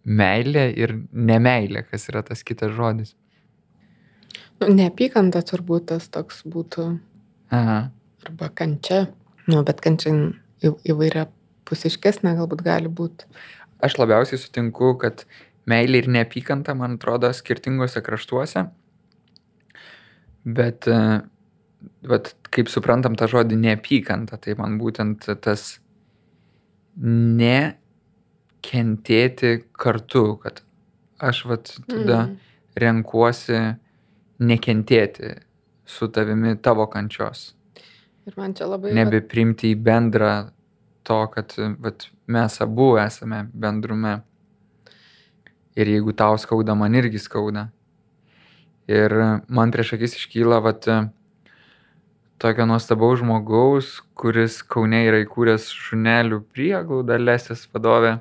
[0.04, 3.14] Meilė ir nemailė, kas yra tas kitas žodis.
[4.62, 6.86] Nu, neapykanta turbūt tas toks būtų.
[7.54, 7.78] Aha.
[8.24, 9.00] Arba kančia.
[9.50, 10.10] Nu, bet kančia
[10.62, 11.26] įvairia
[11.68, 13.26] pusiškesnė galbūt gali būti.
[13.84, 15.24] Aš labiausiai sutinku, kad
[15.68, 18.60] meilė ir neapykanta, man atrodo, skirtingose kraštuose.
[20.44, 20.88] Bet,
[22.04, 25.62] bet kaip suprantam tą žodį neapykanta, tai man būtent tas
[27.00, 27.80] nekentėti
[29.72, 30.62] kartu, kad
[31.24, 32.36] aš vat tada mm.
[32.80, 33.60] renkuosi
[34.38, 35.34] nekentėti
[35.84, 37.52] su tavimi tavo kančios.
[38.24, 38.94] Ir man čia labai...
[38.96, 40.32] Nebeprimti į bendrą
[41.04, 41.52] to, kad
[41.84, 44.22] vat, mes abu esame bendrume.
[45.76, 47.68] Ir jeigu tau skauda, man irgi skauda.
[48.88, 49.12] Ir
[49.48, 50.88] man prieš akis iškyla vat,
[52.40, 58.18] tokio nuostabaus žmogaus, kuris Kaune yra įkūręs šunelių prieglaudą, Lesės vadovė.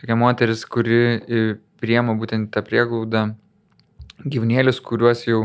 [0.00, 3.32] Tokia moteris, kuri priema būtent tą prieglaudą
[4.24, 5.42] gyvūnėlius, kuriuos jau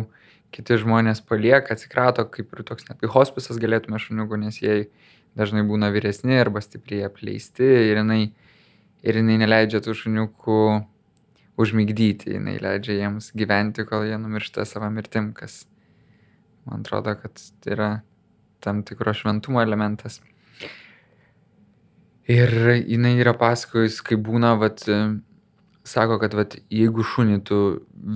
[0.53, 4.77] kiti žmonės palieka, atsikrato, kaip ir toks net kaip hospisas galėtume šuniukų, nes jie
[5.37, 8.21] dažnai būna vyresni arba stipriai apleisti ir jinai,
[9.05, 10.61] ir jinai neleidžia tų šuniukų
[11.57, 15.65] užmigdyti, jinai leidžia jiems gyventi, kol jie numiršta savo mirtim, kas
[16.67, 17.91] man atrodo, kad tai yra
[18.63, 20.21] tam tikro šventumo elementas.
[22.27, 22.51] Ir
[22.83, 24.83] jinai yra pasakojus, kaip būna, vat,
[25.87, 27.57] sako, kad vat, jeigu šunį tu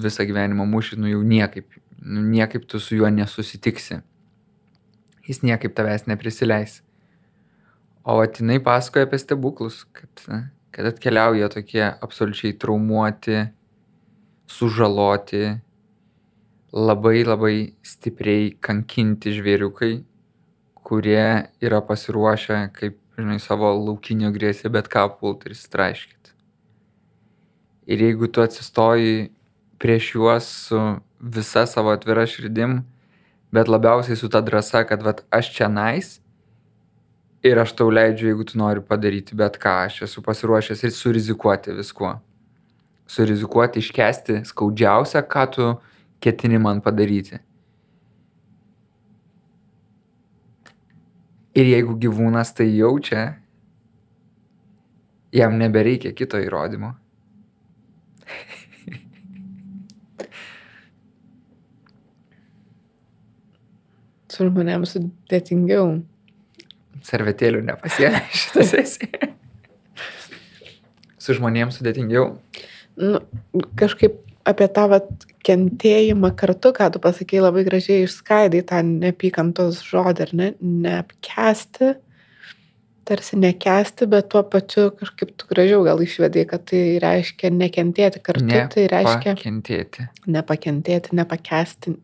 [0.03, 1.67] visą gyvenimą muši, nu jau niekaip,
[2.01, 4.01] nu, niekaip tu su juo nesusitiksi.
[5.27, 6.81] Jis niekaip tavęs neprisileis.
[8.03, 10.23] O vat jinai pasakoja apie stebuklus, kad,
[10.73, 13.43] kad atkeliauja tokie absoliučiai traumuoti,
[14.51, 15.43] sužaloti,
[16.73, 17.55] labai labai
[17.85, 19.93] stipriai kankinti žvėriukai,
[20.87, 21.25] kurie
[21.63, 26.30] yra pasiruošę, kaip, žinai, savo laukinio grėsį bet ką pult ir straiškit.
[27.91, 29.31] Ir jeigu tu atsistoji
[29.81, 30.79] prieš juos su
[31.19, 32.81] visa savo atvira širdim,
[33.51, 36.19] bet labiausiai su ta drąsa, kad vat, aš čia nais
[37.43, 41.75] ir aš tau leidžiu, jeigu tu nori padaryti bet ką, aš esu pasiruošęs ir surizikuoti
[41.75, 42.13] viskuo.
[43.11, 45.69] Surizikuoti, iškesti skaudžiausią, ką tu
[46.23, 47.41] ketini man padaryti.
[51.51, 53.25] Ir jeigu gyvūnas tai jaučia,
[55.35, 56.93] jam nebereikia kito įrodymo.
[64.41, 65.99] Su žmonėms sudėtingiau.
[67.05, 69.31] Servetėlių nepasiemė šitą sesiją.
[71.21, 72.31] Su žmonėms sudėtingiau.
[72.97, 73.21] Nu,
[73.77, 74.17] kažkaip
[74.49, 75.09] apie tą vat,
[75.45, 80.47] kentėjimą kartu, ką tu pasakėjai, labai gražiai išskaidai tą neapykantos žodį, ar ne?
[80.59, 81.93] Neapkesti,
[83.07, 88.49] tarsi nekesti, bet tuo pačiu kažkaip tu gražiau gal išvedai, kad tai reiškia nekentėti kartu,
[88.73, 89.35] tai reiškia...
[89.35, 90.07] Nepakentėti.
[90.37, 91.95] Nepakentėti, nepakesti,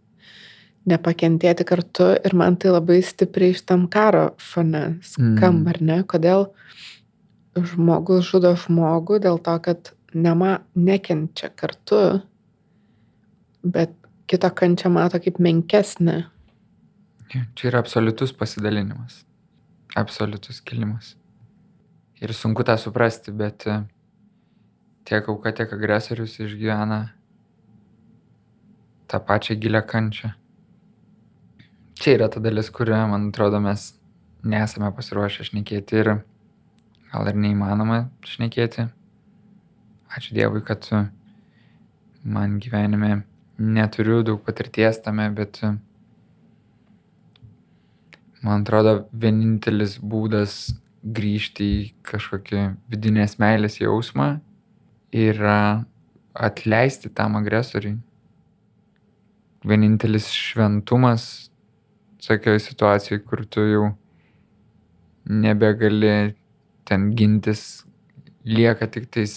[0.88, 5.68] nepakentėti kartu ir man tai labai stipriai šitam karo fone skamba, mm.
[5.74, 6.00] ar ne?
[6.08, 6.48] Kodėl
[7.58, 12.22] žmogus žudo žmogų dėl to, kad nema, nekenčia kartu,
[13.66, 13.94] bet
[14.30, 16.22] kito kančią mato kaip menkesnė.
[17.28, 19.22] Čia yra absoliutus pasidalinimas,
[20.00, 21.16] absoliutus kilimas.
[22.24, 23.82] Ir sunku tą suprasti, bet e,
[25.06, 27.02] tiek auka, tiek agresorius išgyvena
[29.12, 30.32] tą pačią gilę kančią
[32.02, 33.92] čia yra ta dalis, kurią, man atrodo, mes
[34.48, 36.12] nesame pasiruošę šnekėti ir
[37.12, 38.88] gal ir neįmanoma šnekėti.
[40.18, 40.88] Ačiū Dievui, kad
[42.24, 43.24] man gyvenime
[43.58, 45.60] neturiu daug patirties tame, bet
[48.44, 50.58] man atrodo, vienintelis būdas
[51.04, 54.38] grįžti į kažkokį vidinės meilės jausmą
[55.16, 55.86] yra
[56.38, 57.98] atleisti tam agresoriui.
[59.68, 61.50] Vienintelis šventumas
[62.28, 63.86] tokioj situacijoj, kur tu jau
[65.28, 66.36] nebegali
[66.88, 67.84] ten gintis,
[68.48, 69.36] lieka tik tais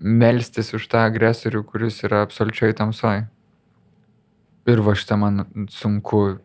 [0.00, 3.24] melstis už tą agresorių, kuris yra absoliučiai tamsoj.
[4.68, 6.38] Ir va šitą man sunku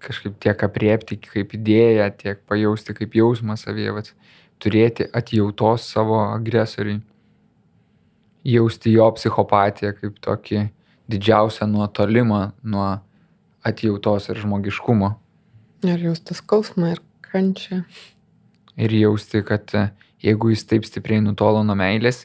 [0.00, 4.12] kažkaip tiek apriepti kaip idėją, tiek pajausti kaip jausmą savyje, vat,
[4.62, 7.00] turėti atjautos savo agresoriui,
[8.46, 10.62] jausti jo psichopatiją kaip tokį
[11.10, 12.88] didžiausią nuotolimą nuo
[13.66, 15.10] atjautos ir žmogiškumo.
[15.86, 17.82] Ir jausti skausmą ir kančią.
[18.76, 19.88] Ir jausti, kad e,
[20.24, 22.24] jeigu jis taip stipriai nutolo nuo meilės,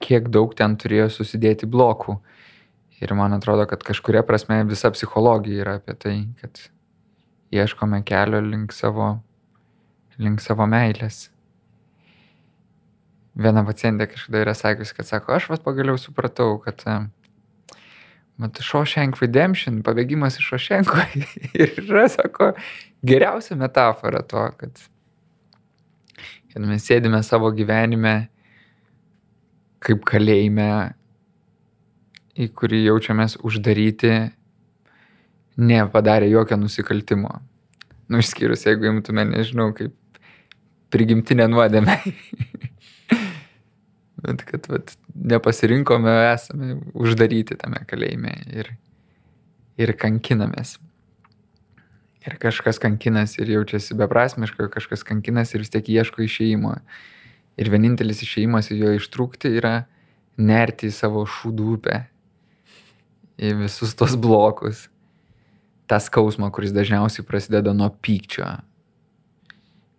[0.00, 2.18] kiek daug ten turėjo susidėti blokų.
[3.00, 6.60] Ir man atrodo, kad kažkuria prasme visa psichologija yra apie tai, kad
[7.54, 9.14] ieškome kelio link savo,
[10.20, 11.28] link savo meilės.
[13.40, 16.82] Viena pacientė kažkada yra sakiusi, kad sako, aš vas pagaliau supratau, kad
[18.40, 21.04] mat Shawshank Redemption, pabėgimas iš Shawshanko
[21.60, 22.52] ir yra, sako,
[23.06, 24.84] geriausia metafora to, kad,
[26.52, 28.18] kad mes sėdime savo gyvenime
[29.84, 30.70] kaip kalėjime,
[32.40, 34.12] į kurį jaučiamės uždaryti,
[35.60, 37.32] nepadarė jokio nusikaltimo.
[38.10, 39.94] Nu, išskyrus, jeigu imtume, nežinau, kaip
[40.90, 41.96] prigimtinę nuodėmę.
[44.20, 48.72] Bet kad vat, nepasirinkome, esame uždaryti tame kalėjime ir,
[49.80, 50.76] ir kankinamės.
[52.20, 56.74] Ir kažkas kankinasi ir jaučiasi beprasmiškai, kažkas kankinasi ir vis tiek ieško išėjimo.
[57.60, 59.74] Ir vienintelis išėjimas į jo ištrūkti yra
[60.40, 62.02] nerti į savo šūdų upę,
[63.40, 64.88] į visus tos blokus.
[65.88, 68.46] Ta skausma, kuris dažniausiai prasideda nuo pykčio.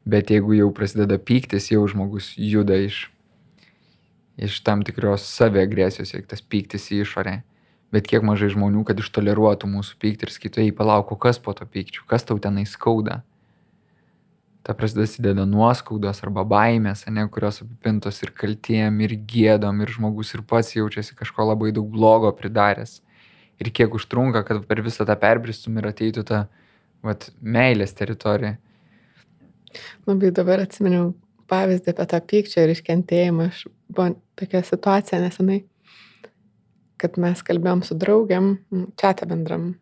[0.05, 3.07] Bet jeigu jau prasideda pyktis, jau žmogus juda iš
[4.41, 7.41] iš tam tikros saviagresijos, tas pyktis į išorę.
[7.91, 11.67] Bet kiek mažai žmonių, kad ištoleruotų mūsų pyktį ir sakytų, ei, palauk, kas po to
[11.67, 13.19] pykčių, kas tau tenai skauda.
[14.63, 20.45] Ta prasideda nuoskaudos arba baimės, ne, kurios apipintos ir kaltiem, ir gėdom, ir žmogus ir
[20.47, 23.01] pats jaučiasi kažko labai daug blogo pridaręs.
[23.61, 26.45] Ir kiek užtrunka, kad per visą tą perbristum ir ateitų ta
[27.03, 28.55] vat, meilės teritorija.
[30.07, 31.11] Labai dabar atsiminiau
[31.52, 33.49] pavyzdį apie tą pykčio ir iškentėjimą.
[33.52, 34.08] Aš buvo
[34.39, 35.62] tokia situacija nesenai,
[37.02, 38.54] kad mes kalbėjom su draugiam,
[38.99, 39.74] čia te bendram.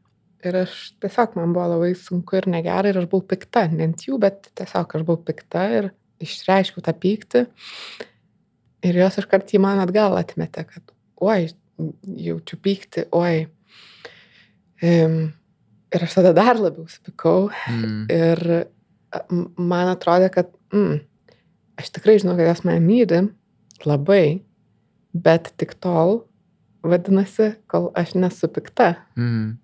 [0.45, 4.05] Ir aš tiesiog man buvo labai sunku ir negerai ir aš buvau pikta, ne ant
[4.07, 5.89] jų, bet tiesiog aš buvau pikta ir
[6.23, 7.43] išreiškiau tą pyktį.
[8.87, 11.49] Ir jos iškart į man atgal atmetė, kad, oi,
[12.23, 13.49] jaučiu pyktį, oi.
[14.79, 15.19] Um,
[15.91, 17.49] ir aš tada dar labiau supikau.
[17.67, 18.05] Mm.
[18.19, 18.43] Ir
[19.57, 20.99] man atrodė, kad mm,
[21.79, 23.23] aš tikrai žinau, kad jos mane myli
[23.87, 24.41] labai,
[25.15, 26.23] bet tik tol,
[26.85, 28.93] vadinasi, kol aš nesu pikta.
[29.19, 29.57] Mm.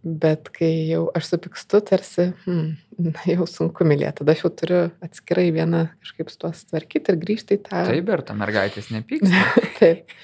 [0.00, 2.70] Bet kai jau aš supykstu, tarsi, hmm,
[3.10, 7.20] na, jau sunku mylėti, tada aš jau turiu atskirai vieną kažkaip su tuos tvarkyti ir
[7.20, 7.82] grįžti į tą.
[7.90, 9.44] Taip, ir ta mergaitės nepyksta.
[9.80, 10.16] Taip.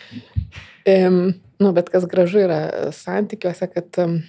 [0.86, 1.20] Um,
[1.60, 2.60] nu, bet kas gražu yra
[2.94, 4.20] santykiuose, kad um,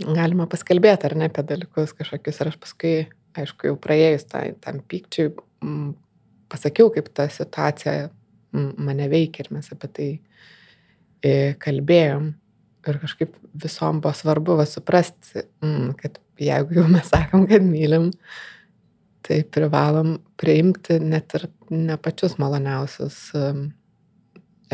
[0.00, 2.94] galima paskalbėti ar ne apie dalykus kažkokius ir aš paskui,
[3.36, 5.34] aišku, jau praėjus tai, tam pykčiui,
[6.52, 8.08] pasakiau, kaip ta situacija
[8.54, 10.08] mane veikia ir mes apie tai
[11.24, 12.32] e, kalbėjom.
[12.84, 15.46] Ir kažkaip visom buvo svarbu va, suprasti,
[16.00, 18.10] kad jeigu jau mes sakom, kad mylim,
[19.24, 23.18] tai privalom priimti net ir ne pačius maloniausius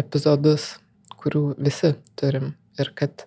[0.01, 0.73] epizodus,
[1.21, 2.55] kurių visi turim.
[2.81, 3.27] Ir kad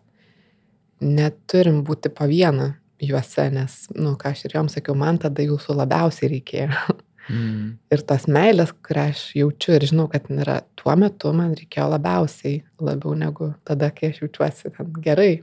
[1.03, 5.43] neturim būti po vieną juose, nes, na, nu, ką aš ir joms sakiau, man tada
[5.45, 6.69] jūsų labiausiai reikėjo.
[7.31, 7.77] Mm.
[7.93, 12.63] Ir tos meilės, kurią aš jaučiu ir žinau, kad yra tuo metu man reikėjo labiausiai,
[12.83, 15.33] labiau negu tada, kai aš jaučiuosi ten gerai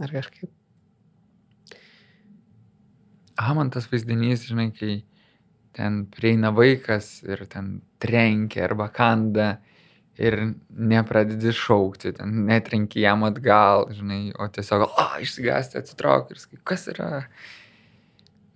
[0.00, 0.50] ar kažkaip.
[3.40, 5.00] Aha, man tas vaizdinys, žinai, kai
[5.76, 9.54] ten prieina vaikas ir ten trenkia arba kanda
[10.20, 10.36] ir
[10.68, 16.84] nepradedi šaukti, ten netrenki jam atgal, žinai, o tiesiog, o, išsigasti, atsitrauk ir sakai, kas
[16.92, 17.22] yra,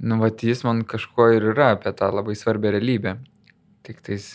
[0.04, 3.16] nu vat jis man kažkuo ir yra apie tą labai svarbią realybę.
[3.84, 4.34] Tik tais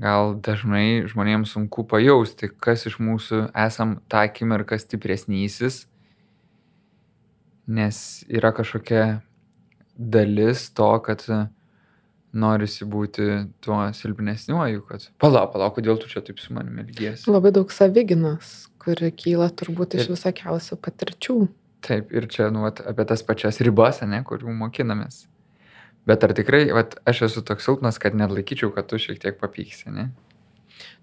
[0.00, 5.84] gal dažnai žmonėms sunku pajausti, kas iš mūsų esam tą akimirką stipresnysis,
[7.66, 7.98] nes
[8.30, 9.20] yra kažkokia
[9.96, 11.26] dalis to, kad
[12.32, 13.26] norisi būti
[13.60, 17.28] tuo silpnesniuoju, kad palauk, palauk, kodėl tu čia taip su manimi elgiesi.
[17.30, 21.36] Labai daug savyginos, kuri kyla turbūt iš visokiausių patirčių.
[21.82, 25.24] Taip, ir čia, nu, vat, apie tas pačias ribas, ne, kurių mokinamės.
[26.06, 29.38] Bet ar tikrai, vat, aš esu toks silpnas, kad net laikyčiau, kad tu šiek tiek
[29.38, 30.10] papyksi, ne?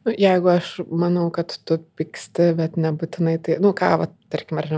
[0.08, 4.72] Nu, jeigu aš manau, kad tu pyksti, bet nebūtinai tai, nu ką, va, tarkim, ar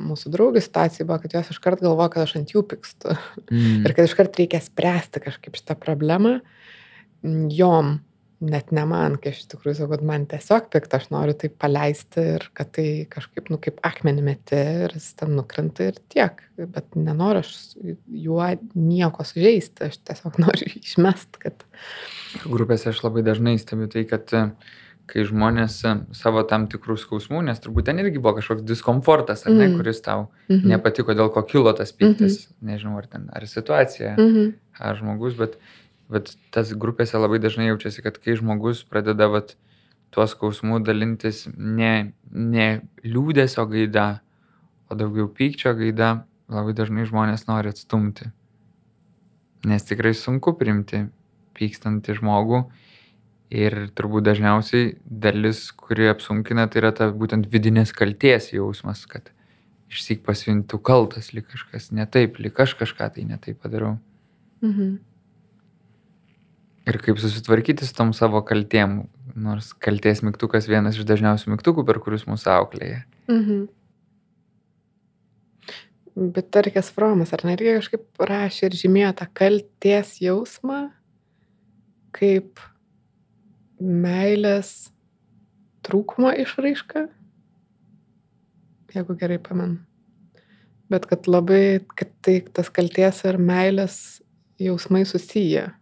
[0.00, 3.16] mūsų draugų situacija buvo, kad jos iškart galvo, kad aš ant jų pykstu.
[3.52, 3.84] Mm.
[3.84, 6.38] ir kad iškart reikia spręsti kažkaip šitą problemą
[7.22, 7.98] jom
[8.42, 11.50] net ne man, kai aš iš tikrųjų sakau, kad man tiesiog pikta, aš noriu tai
[11.62, 16.42] paleisti ir kad tai kažkaip, nu, kaip akmenį meti ir jis ten nukrenta ir tiek.
[16.58, 21.66] Bet nenoriu aš juo nieko sužeisti, aš tiesiog noriu išmest, kad...
[22.44, 24.32] Grupėse aš labai dažnai stebiu tai, kad
[25.10, 25.80] kai žmonės
[26.16, 29.76] savo tam tikrų skausmų, nes turbūt ten irgi buvo kažkoks diskomfortas, ar ne, mm.
[29.80, 30.72] kuris tau mm -hmm.
[30.72, 32.70] nepatiko, dėl ko kilo tas pyktis, mm -hmm.
[32.70, 34.52] nežinau, ar ten, ar situacija, mm -hmm.
[34.78, 35.58] ar žmogus, bet
[36.12, 39.56] vat tas grupėse labai dažnai jaučiasi, kad kai žmogus pradeda vat
[40.12, 42.68] tuo skausmu dalintis ne, ne
[43.04, 44.06] liūdėsio gaida,
[44.92, 46.12] o daugiau pykčio gaida,
[46.52, 48.28] labai dažnai žmonės nori atstumti.
[49.68, 51.06] Nes tikrai sunku priimti
[51.56, 52.64] pykstantį žmogų
[53.52, 59.30] ir turbūt dažniausiai dalis, kuri apsunkina, tai yra ta būtent vidinės kalties jausmas, kad
[59.92, 63.96] išsik pasijuntų kaltas, lyg kažkas ne taip, lyg aš kažką tai ne taip padarau.
[64.64, 64.98] Mhm.
[66.82, 69.04] Ir kaip susitvarkyti su tom savo kaltėm,
[69.38, 73.04] nors kalties mygtukas vienas iš dažniausių mygtukų, per kurius mūsų auklėje.
[73.30, 73.68] Mhm.
[76.34, 80.80] Bet tarkės Fromas, ar ne, irgi kažkaip rašė ir žymėjo tą kalties jausmą
[82.12, 82.60] kaip
[83.80, 84.90] meilės
[85.86, 87.06] trūkumo išraiška,
[88.92, 89.80] jeigu gerai pamenu.
[90.92, 93.96] Bet kad labai, kad tai tas kalties ir meilės
[94.60, 95.70] jausmai susiję.
[95.70, 95.81] Mhm.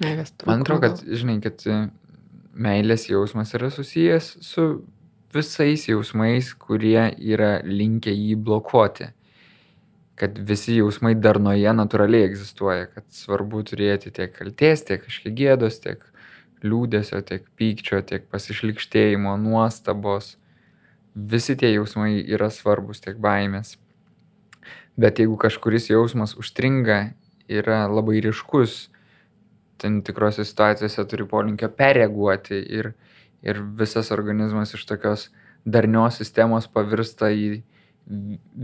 [0.00, 1.78] Meilės Man atrodo, kad, žinai, kad e,
[2.56, 4.66] meilės jausmas yra susijęs su
[5.34, 9.10] visais jausmais, kurie yra linkę jį blokuoti.
[10.20, 16.02] Kad visi jausmai darnoje natūraliai egzistuoja, kad svarbu turėti tiek kalties, tiek kažkiek gėdos, tiek
[16.64, 20.34] liūdėsio, tiek pykčio, tiek pasišlikštėjimo, nuostabos.
[21.14, 23.78] Visi tie jausmai yra svarbus, tiek baimės.
[25.00, 27.14] Bet jeigu kažkuris jausmas užstringa,
[27.50, 28.88] yra labai ryškus,
[29.80, 32.92] tam tikrose situacijose turi polinkio perreaguoti ir,
[33.42, 35.30] ir visas organizmas iš tokios
[35.64, 37.62] darnios sistemos pavirsta į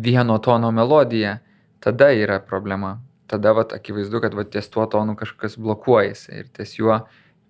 [0.06, 1.38] vieno tono melodiją,
[1.80, 2.96] tada yra problema.
[3.26, 7.00] Tada vat, akivaizdu, kad vat, ties tuo tonu kažkas blokuojasi ir ties juo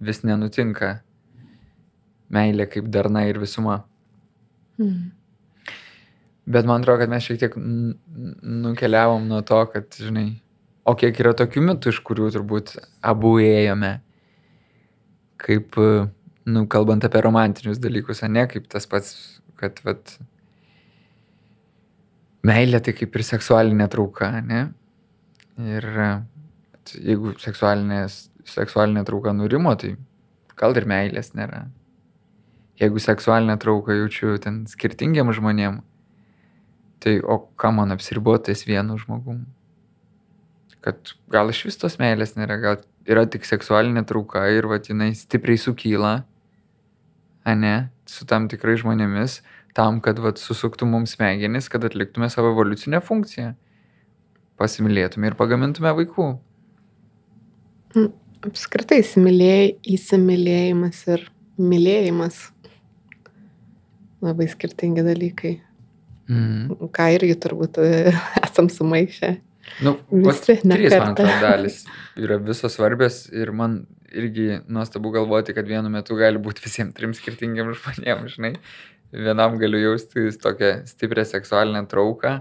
[0.01, 1.01] vis nenutinka
[2.33, 3.83] meilė kaip darna ir visuma.
[4.79, 5.13] Mhm.
[6.47, 10.29] Bet man atrodo, kad mes šiek tiek nukeliavom nuo to, kad, žinai,
[10.87, 13.97] o kiek yra tokių mitų, iš kurių turbūt abu ėjome,
[15.43, 16.07] kaip, e,
[16.53, 19.15] nu, kalbant apie romantinius dalykus, ne kaip tas pats,
[19.61, 20.17] kad, vat,
[22.47, 24.69] meilė tai kaip ir seksualinė trauka, ne?
[25.63, 26.11] Ir e,
[26.95, 29.97] jeigu seksualinė trauka nurimo, tai
[30.57, 31.67] gal ir meilės nėra.
[32.77, 35.81] Jeigu seksualinę trauką jaučiu ten skirtingiam žmonėm,
[37.01, 39.47] tai o ką man apsiribotais vienu žmogum?
[40.87, 42.81] Kad gal iš vis tos meilės nėra, gal
[43.11, 46.21] yra tik seksualinė trauka ir va jinai stipriai sukyla,
[47.47, 47.75] ane,
[48.07, 49.41] su tam tikrai žmonėmis,
[49.77, 53.55] tam, kad va susuktų mums smegenis, kad atliktume savo evoliucinę funkciją.
[54.57, 56.31] Pasimylėtume ir pagamintume vaikų.
[58.47, 61.27] Apskritai įsimylėj, įsimylėjimas ir
[61.61, 62.41] mylėjimas.
[64.25, 65.57] Labai skirtingi dalykai.
[66.27, 66.89] Mm.
[66.95, 68.15] Ką irgi turbūt e,
[68.47, 69.37] esam sumaišę.
[69.85, 71.83] Nu, Visi ne trys, man atrodo, dalis
[72.17, 73.83] yra visos svarbios ir man
[74.17, 78.53] irgi nuostabu galvoti, kad vienu metu gali būti visiems trim skirtingiam žmonėm, žinai.
[79.13, 82.41] Vienam galiu jausti tokią stiprią seksualinę trauką,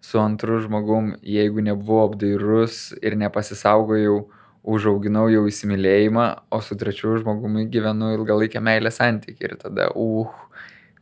[0.00, 4.24] su antru žmogum, jeigu nebuvau apdairus ir nepasisaugojau,
[4.66, 10.32] užauginau jau įsimylėjimą, o su trečiu žmogumi gyvenu ilgalaikę meilę santykių ir tada, uh,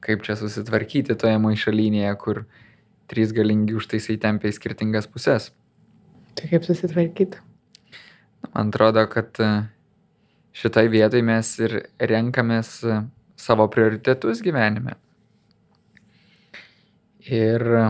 [0.04, 2.44] kaip čia susitvarkyti toje maišalinėje, kur
[3.08, 5.50] trys galingi užtaisai tempia į skirtingas puses.
[6.34, 7.40] Tai kaip susitvarkyti?
[8.54, 9.50] Man atrodo, kad e,
[10.56, 12.98] šitai vietai mes ir renkamės e,
[13.40, 14.96] savo prioritetus gyvenime.
[17.30, 17.86] Ir e,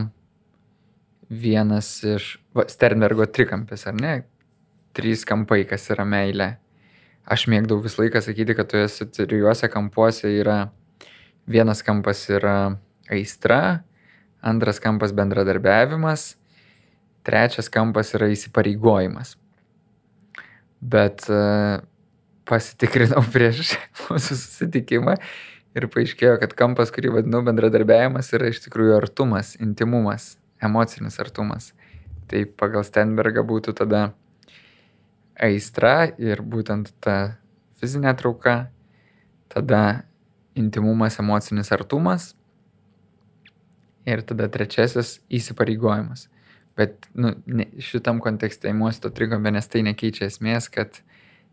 [1.28, 4.14] vienas iš va, Sternbergo trikampis, ar ne?
[4.94, 6.54] Trys kampai, kas yra meilė.
[7.24, 10.58] Aš mėgdavau visą laiką sakyti, kad tuose trijuose kampuose yra
[11.48, 12.76] vienas kampas yra
[13.10, 13.84] aistra,
[14.44, 16.34] antras kampas bendradarbiavimas,
[17.24, 19.34] trečias kampas yra įsipareigojimas.
[20.84, 21.40] Bet e,
[22.48, 23.74] pasitikrinau prieš
[24.06, 25.16] mūsų susitikimą
[25.74, 31.72] ir paaiškėjo, kad kampas, kurį vadinau bendradarbiavimas, yra iš tikrųjų artumas, intimumas, emocinis artumas.
[32.30, 34.06] Tai pagal Stenbergą būtų tada
[35.34, 37.36] aistra ir būtent ta
[37.80, 38.68] fizinė trauka,
[39.52, 40.04] tada
[40.54, 42.32] intimumas, emocinis artumas
[44.06, 46.28] ir tada trečiasis įsipareigojimas.
[46.74, 50.98] Bet nu, ne, šitam kontekste įmuosi to trikampio, nes tai nekeičia esmės, kad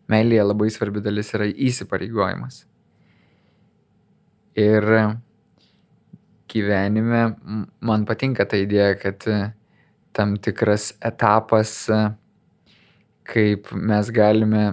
[0.09, 2.63] meilėje labai svarbi dalis yra įsipareigojimas.
[4.57, 4.87] Ir
[6.51, 7.21] gyvenime
[7.79, 9.37] man patinka ta idėja, kad e,
[10.11, 12.01] tam tikras etapas, e,
[13.31, 14.63] kaip mes galime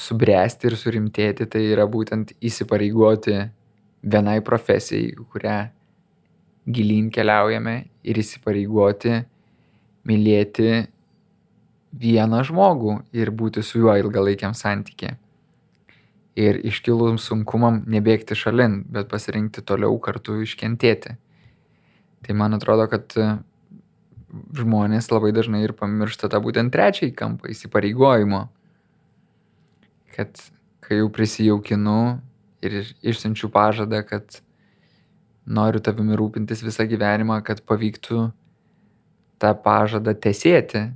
[0.00, 3.36] subręsti ir surimtėti, tai yra būtent įsipareigoti
[4.02, 5.58] vienai profesijai, kurią
[6.72, 9.20] gilyn keliaujame ir įsipareigoti
[10.08, 10.86] mylėti
[11.92, 15.16] vieną žmogų ir būti su juo ilgalaikiam santykė.
[16.40, 21.18] Ir iškilus sunkumam nebėgti šalin, bet pasirinkti toliau kartu iškentėti.
[22.22, 23.26] Tai man atrodo, kad e,
[24.56, 28.46] žmonės labai dažnai ir pamiršta tą būtent trečiąjį kampą įsipareigojimo.
[30.16, 30.40] Kad
[30.80, 31.98] kai jau prisijaukinu
[32.64, 34.40] ir išsiunčiu pažadą, kad
[35.44, 38.30] noriu tavimi rūpintis visą gyvenimą, kad pavyktų
[39.42, 40.86] tą pažadą tesėti.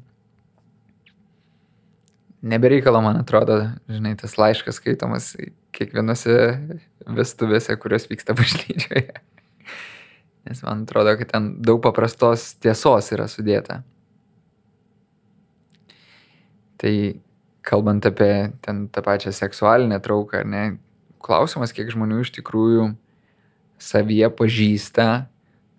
[2.47, 3.59] Nebereikalo, man atrodo,
[3.91, 5.33] žinai, tas laiškas skaitomas
[5.75, 6.37] kiekvienose
[7.17, 9.19] vestuvėse, kurios vyksta bažnyčioje.
[10.47, 13.81] Nes man atrodo, kad ten daug paprastos tiesos yra sudėta.
[16.79, 16.95] Tai
[17.67, 20.77] kalbant apie ten tą pačią seksualinę trauką, ne,
[21.25, 22.93] klausimas, kiek žmonių iš tikrųjų
[23.83, 25.27] savyje pažįsta,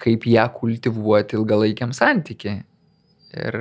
[0.01, 2.63] kaip ją kultivuoti ilgalaikiam santykiai.
[3.37, 3.59] Ir,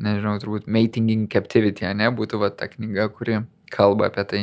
[0.00, 3.40] nežinau, turbūt Mating in Captivity, ne, būtų va ta knyga, kuri
[3.72, 4.42] kalba apie tai.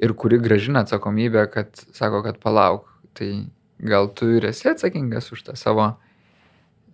[0.00, 5.44] Ir kuri gražina atsakomybę, kad sako, kad palauk, tai gal tu ir esi atsakingas už
[5.48, 5.92] tą savo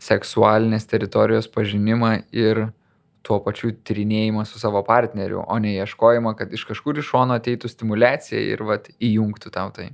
[0.03, 2.67] seksualinės teritorijos pažinimą ir
[3.27, 7.71] tuo pačiu tyrinėjimą su savo partneriu, o ne ieškojimą, kad iš kažkur iš šono ateitų
[7.71, 9.91] stimulacija ir vat įjungtų tau tai.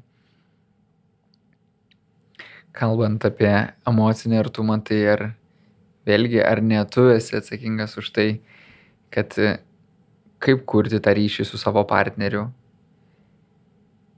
[2.72, 3.52] Kalbant apie
[3.88, 5.26] emocinį artumą, tai ar
[6.08, 8.28] vėlgi, ar ne tu esi atsakingas už tai,
[9.12, 9.36] kad
[10.42, 12.48] kaip kurti tą ryšį su savo partneriu,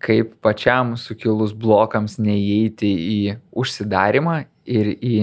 [0.05, 3.19] kaip pačiam sukilus blokams neįeiti į
[3.57, 5.17] užsidarimą ir į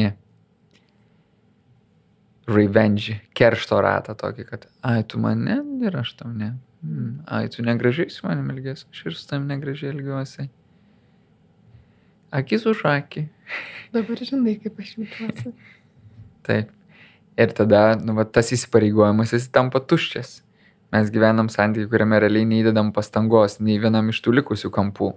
[2.51, 6.53] revenge, keršto ratą tokį, kad, ai, tu mane ir aš tam ne.
[6.81, 10.47] Hmm, ai, tu negražiai su manimi elgėsi, aš ir su tam negražiai elgiuosi.
[12.31, 13.25] Akis už akį.
[13.95, 15.51] Dabar žinai, kaip aš jaučiuosi.
[16.47, 16.71] Taip.
[17.39, 20.39] Ir tada, nu, va, tas įsipareigojimas jis tampa tuščias
[20.91, 25.11] mes gyvenam santykių, kuriame realiai neįdedam pastangos nei vienam iš tų likusių kampų.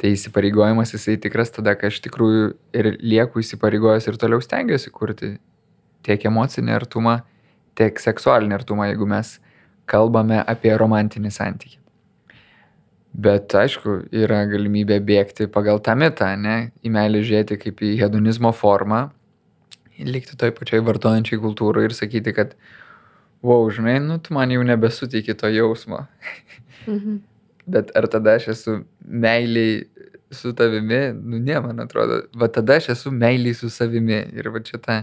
[0.00, 5.34] Tai įsipareigojimas jisai tikras tada, kai aš tikrųjų ir lieku įsipareigojęs ir toliau stengiuosi kurti
[6.06, 7.18] tiek emocinį artumą,
[7.78, 9.36] tiek seksualinį artumą, jeigu mes
[9.90, 11.79] kalbame apie romantinį santykį.
[13.10, 16.70] Bet aišku, yra galimybė bėgti pagal tą mitą, ne?
[16.86, 19.08] Į meilį žiūrėti kaip į hedonizmo formą,
[20.06, 22.54] likti toj pačioj vartojančiai kultūrai ir sakyti, kad
[23.42, 26.04] wow, žinai, nu, tu man jau nebesuteiki to jausmo.
[26.86, 27.18] Mhm.
[27.70, 29.84] Bet ar tada aš esu meiliai
[30.34, 31.12] su tavimi?
[31.14, 32.22] Nu, ne, man atrodo.
[32.34, 34.22] Va tada aš esu meiliai su savimi.
[34.34, 34.96] Ir va čia ta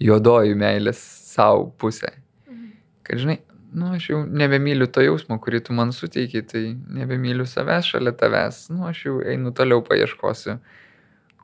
[0.00, 1.00] juodoji meilės
[1.30, 2.10] savo pusė.
[2.50, 2.66] Mhm.
[3.06, 3.38] Kad, žinai,
[3.72, 6.62] nu, aš jau nebemyliu to jausmo, kurį tu man suteiki, tai
[7.00, 8.64] nebemyliu savęs šalia tavęs.
[8.74, 10.56] Nu, aš jau einu toliau paieškosiu,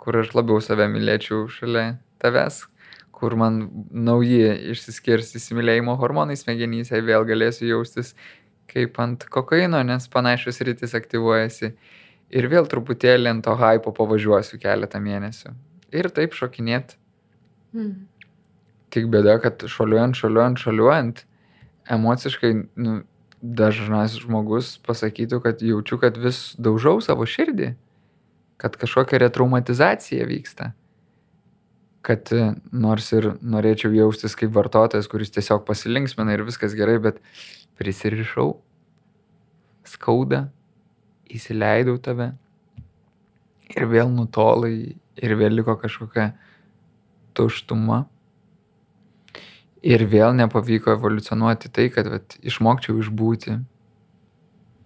[0.00, 2.64] kur aš labiau save mylėčiau šalia tavęs,
[3.16, 8.14] kur man nauji išsiskirs įsimylėjimo hormonai smegenyse, vėl galėsiu jaustis
[8.70, 11.72] kaip ant kokaino, nes panašios rytis aktyvuojasi.
[12.34, 15.54] Ir vėl truputėlį ant to hypo pavažiuosiu keletą mėnesių.
[15.94, 16.96] Ir taip šokinėt.
[17.76, 17.92] Mm.
[18.90, 21.22] Tik bėda, kad šoliuojant, šoliuojant, šoliuojant,
[21.92, 22.96] emociškai nu,
[23.42, 27.74] dažnas žmogus pasakytų, kad jaučiu, kad vis daužau savo širdį,
[28.60, 30.72] kad kažkokia retraumatizacija vyksta
[32.06, 37.18] kad e, nors ir norėčiau jaustis kaip vartotojas, kuris tiesiog pasilinksmina ir viskas gerai, bet
[37.80, 38.52] prisirišau,
[39.86, 40.46] skauda,
[41.26, 42.30] įsileidau tave
[43.74, 46.30] ir vėl nutolai ir vėl liko kažkokia
[47.34, 48.04] tuštuma.
[49.86, 53.60] Ir vėl nepavyko evoliucionuoti tai, kad vat, išmokčiau išbūti,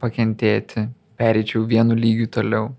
[0.02, 0.90] pakentėti,
[1.20, 2.70] pereičiau vienu lygiu toliau.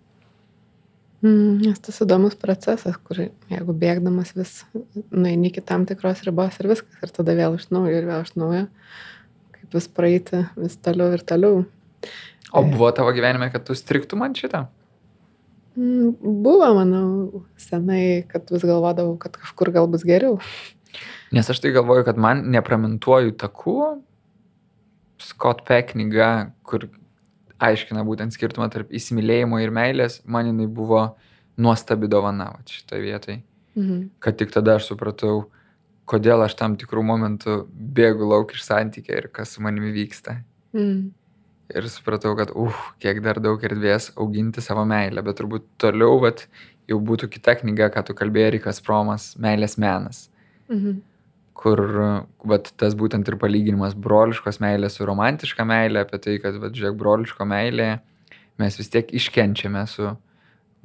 [1.21, 4.53] Mm, nes tas įdomus procesas, kur jeigu bėgdamas vis
[5.13, 8.33] nueini iki tam tikros ribos ir viskas, ir tada vėl iš naujo ir vėl iš
[8.41, 8.63] naujo,
[9.57, 11.63] kaip vis praeiti vis toliau ir toliau.
[12.51, 14.65] O buvo tavo gyvenime, kad tu striktų man šitą?
[15.77, 20.39] Mm, buvo, manau, senai, kad vis galvodavau, kad kažkur gal bus geriau.
[21.31, 24.03] Nes aš tai galvoju, kad man nepramintuoju taku,
[25.21, 26.89] Scott Peck knyga, kur
[27.61, 31.05] aiškina būtent skirtumą tarp įsimylėjimo ir meilės, man jinai buvo
[31.61, 33.37] nuostabi dovana šitoje vietoje.
[33.77, 34.01] Mhm.
[34.19, 35.45] Kad tik tada aš supratau,
[36.09, 40.41] kodėl aš tam tikrų momentų bėgu lauk iš santykio ir kas su manimi vyksta.
[40.75, 41.11] Mhm.
[41.71, 46.43] Ir supratau, kad, uh, kiek dar daug erdvės auginti savo meilę, bet turbūt toliau, vat,
[46.91, 50.25] jau būtų kita knyga, ką tu kalbėjai, Rikas Promas, Meilės menas.
[50.67, 50.99] Mhm
[51.57, 51.81] kur
[52.47, 56.97] vat tas būtent ir palyginimas broliškos meilės su romantiška meilė, apie tai, kad, vat, žiūrėk,
[56.99, 57.89] broliško meilė,
[58.61, 60.13] mes vis tiek iškenčiame su,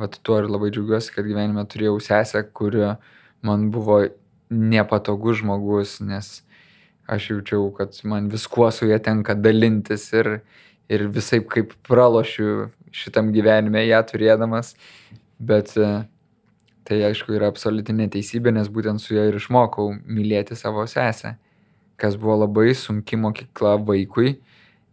[0.00, 2.96] vat, tuo ir labai džiaugiuosi, kad gyvenime turėjau sesę, kuri
[3.46, 4.02] man buvo
[4.50, 6.40] nepatogus žmogus, nes
[7.10, 10.40] aš jaučiau, kad man viskuo su jie tenka dalintis ir,
[10.90, 14.74] ir visai kaip pralošiu šitam gyvenime ją turėdamas,
[15.38, 15.74] bet
[16.86, 21.32] Tai aišku yra absoliuti neteisybė, nes būtent su ja ir išmokau mylėti savo sesę,
[21.98, 24.36] kas buvo labai sunki mokykla vaikui,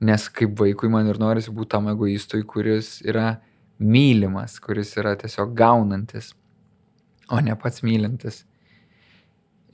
[0.02, 3.36] nes kaip vaikui man ir norisi būti tam egoistui, kuris yra
[3.78, 6.34] mylimas, kuris yra tiesiog gaunantis,
[7.30, 8.42] o ne pats mylintis.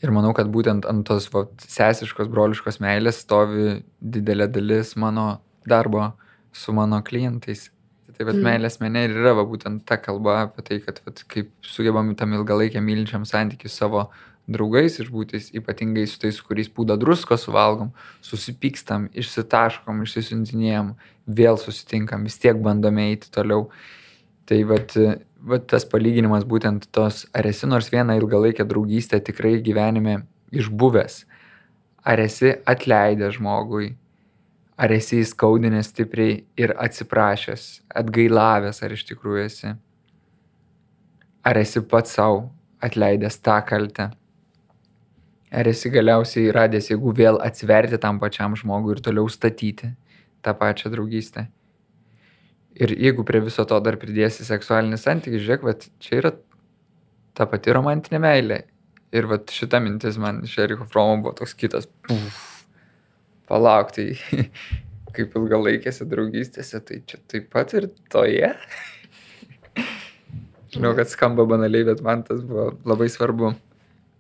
[0.04, 6.12] Ir manau, kad būtent ant tos va, sesiškos, broliškos meilės stovi didelė dalis mano darbo
[6.52, 7.70] su mano klientais.
[8.20, 8.44] Tai vad Mm.
[8.44, 12.34] meilės mene ir yra va, būtent ta kalba apie tai, kad vat, kaip sugebam tam
[12.36, 14.10] ilgalaikiam mylinčiam santykiu savo
[14.46, 20.96] draugais išbūti, ypatingai su tais, su kuriais pūda drusko suvalgom, susipykstam, išsitaškom, išsisintinėjom,
[21.32, 23.70] vėl susitinkam, vis tiek bandome eiti toliau.
[24.50, 24.98] Tai vat,
[25.40, 31.22] vat tas palyginimas būtent tos, ar esi nors vieną ilgalaikę draugystę tikrai gyvenime išbuvęs,
[32.04, 33.94] ar esi atleidęs žmogui,
[34.80, 37.66] ar esi įskaudinęs stipriai ir atsiprašęs,
[38.02, 39.74] atgailavęs, ar iš tikrųjų esi,
[41.44, 42.46] ar esi pats savo
[42.86, 44.10] atleidęs tą kaltę,
[45.52, 49.92] ar esi galiausiai radęs jėgų vėl atsiverti tam pačiam žmogui ir toliau statyti
[50.46, 51.50] tą pačią draugystę.
[52.80, 56.32] Ir jeigu prie viso to dar pridėsi seksualinį santykį, žiūrėk, vat, čia yra
[57.36, 58.62] ta pati romantinė meilė.
[59.12, 61.90] Ir vat, šita mintis man iš Eriko Fromo buvo toks kitas.
[62.06, 62.38] Puf,
[63.50, 64.14] palauk, tai
[65.16, 68.54] kaip ilgalaikėse draugystėse, tai čia taip pat ir toje.
[70.74, 73.56] Žinau, kad skamba banaliai, bet man tas buvo labai svarbu.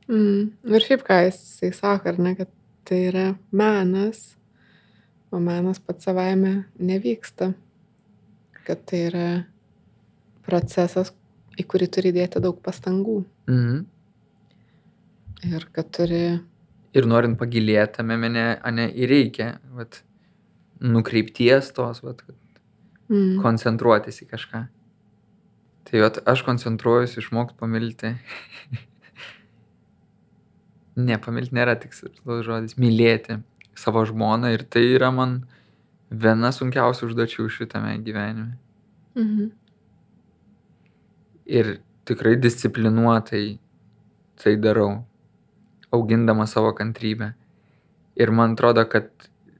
[0.09, 0.49] Mm.
[0.73, 2.49] Ir šiaip ką jisai sako, ar ne, kad
[2.89, 4.31] tai yra menas,
[5.29, 7.51] o menas pats savaime nevyksta.
[8.65, 9.27] Kad tai yra
[10.45, 11.13] procesas,
[11.59, 13.21] į kurį turi dėti daug pastangų.
[13.49, 13.79] Mhm.
[15.49, 16.23] Ir kad turi,
[16.97, 19.99] Ir norint pagilėti tame mene, ane, ir reikia, vat,
[20.81, 22.23] nukreipties tos, vat,
[23.11, 23.37] mm.
[23.43, 24.63] koncentruotis į kažką.
[25.89, 28.15] Tai vat, aš koncentruojuosi išmokti pamilti.
[31.07, 32.77] ne, pamilti nėra tikslus žodis.
[32.81, 33.39] Mylėti
[33.79, 35.41] savo žmoną ir tai yra man
[36.09, 38.57] viena sunkiausių užduočių šitame gyvenime.
[39.17, 39.51] Mhm.
[41.49, 43.43] Ir tikrai disciplinuotai
[44.39, 45.03] tai darau,
[45.91, 47.33] augindama savo kantrybę.
[48.19, 49.09] Ir man atrodo, kad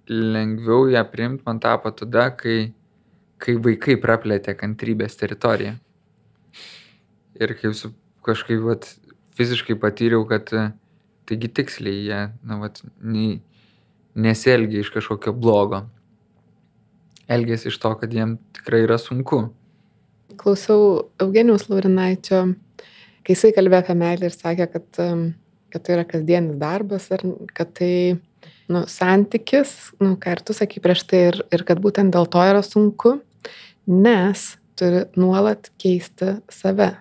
[0.09, 2.71] lengviau ją priimti man tapo tada, kai,
[3.37, 5.77] kai vaikai praplėtė kantrybės teritoriją.
[7.39, 7.93] Ir kai su,
[8.25, 8.89] kažkaip vat,
[9.37, 10.49] fiziškai patyriau, kad
[11.29, 13.39] taigi tiksliai jie, na, vat, nei,
[14.17, 15.83] nesielgia iš kažkokio blogo.
[17.29, 19.43] Elgėsi iš to, kad jiem tikrai yra sunku.
[20.39, 22.41] Klausiau Eugenijaus Laurinaičio,
[23.21, 25.23] kai jisai kalbėjo apie meilę ir sakė, kad, em,
[25.73, 27.23] kad tai yra kasdienis darbas ir
[27.55, 27.93] kad tai
[28.69, 32.43] nu, santykis, nu, ką ir tu sakai prieš tai, ir, ir kad būtent dėl to
[32.45, 33.17] yra sunku,
[33.89, 34.45] nes
[34.79, 36.91] turi nuolat keisti save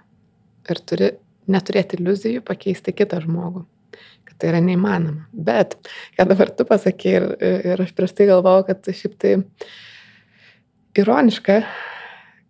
[0.68, 1.12] ir turi
[1.48, 3.64] neturėti iliuzijų pakeisti kitą žmogų.
[4.28, 5.28] Kad tai yra neįmanoma.
[5.32, 5.76] Bet,
[6.16, 7.28] ką dabar tu pasakai ir,
[7.72, 9.36] ir aš prieš tai galvojau, kad šiaip tai
[10.98, 11.62] ironiška,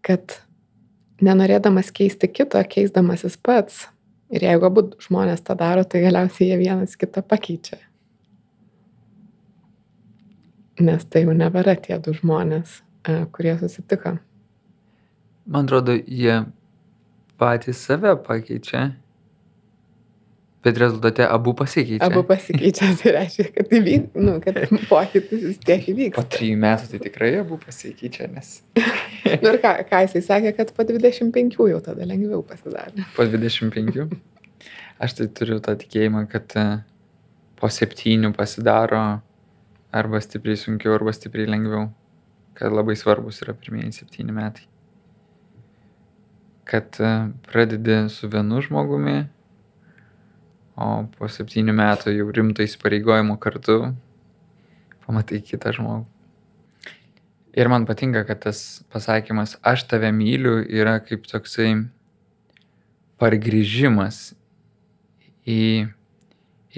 [0.07, 0.39] kad
[1.25, 3.87] nenorėdamas keisti kito, keisdamasis pats.
[4.29, 7.79] Ir jeigu abu žmonės tą daro, tai galiausiai jie vienas kitą pakeičia.
[10.85, 14.19] Nes tai jau nebėra tie du žmonės, e, kurie susitiko.
[15.49, 16.43] Man atrodo, jie
[17.41, 18.93] patys save pakeičia,
[20.69, 22.07] bet rezultate abu pasikeičia.
[22.07, 24.61] Abu pasikeičia, tai reiškia, kad, įvyk, nu, kad
[24.93, 26.29] pokytis vis tiek Po įvyks.
[26.37, 28.59] trijų metų tai tikrai abu pasikeičia, nes
[29.43, 33.05] Nu, ir ką, ką jisai sakė, kad po 25 jau tada lengviau pasidarė.
[33.17, 34.07] po 25.
[34.99, 36.65] Aš tai turiu tą tikėjimą, kad e,
[37.61, 39.03] po septynių pasidaro
[39.95, 41.85] arba stipriai sunkiau, arba stipriai lengviau.
[42.59, 44.65] Kad labai svarbus yra pirmieji septyni metai.
[46.69, 47.13] Kad e,
[47.47, 49.29] pradedi su vienu žmogumi,
[50.79, 53.81] o po septynių metų jau rimto įsipareigojimo kartu
[55.07, 56.07] pamatai kitą žmogų.
[57.59, 61.73] Ir man patinka, kad tas pasakymas aš tave myliu yra kaip toksai
[63.19, 64.21] pargrįžimas
[65.49, 65.89] į,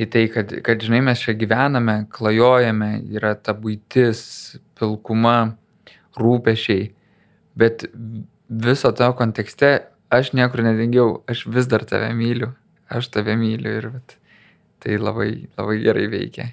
[0.01, 4.23] į tai, kad, kad, žinai, mes čia gyvename, klajojame, yra ta būtis,
[4.81, 5.53] pilkuma,
[6.17, 6.89] rūpešiai,
[7.61, 7.85] bet
[8.49, 9.75] viso to kontekste
[10.11, 12.55] aš niekur nedingiau, aš vis dar tave myliu,
[12.91, 14.17] aš tave myliu ir vat,
[14.83, 16.51] tai labai, labai gerai veikia.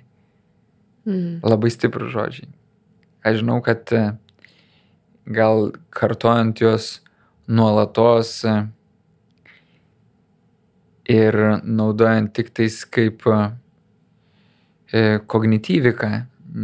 [1.08, 1.40] Mm.
[1.46, 2.50] Labai stiprų žodžiai.
[3.26, 4.04] Aš žinau, kad e,
[5.34, 6.98] gal kartojant juos
[7.48, 8.56] nuolatos e,
[11.12, 13.40] ir naudojant tik tais kaip e,
[15.32, 16.12] kognityviką,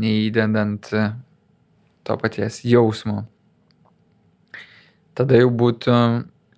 [0.03, 0.91] neįdedant
[2.03, 3.23] to paties jausmo,
[5.15, 5.97] tada jau būtų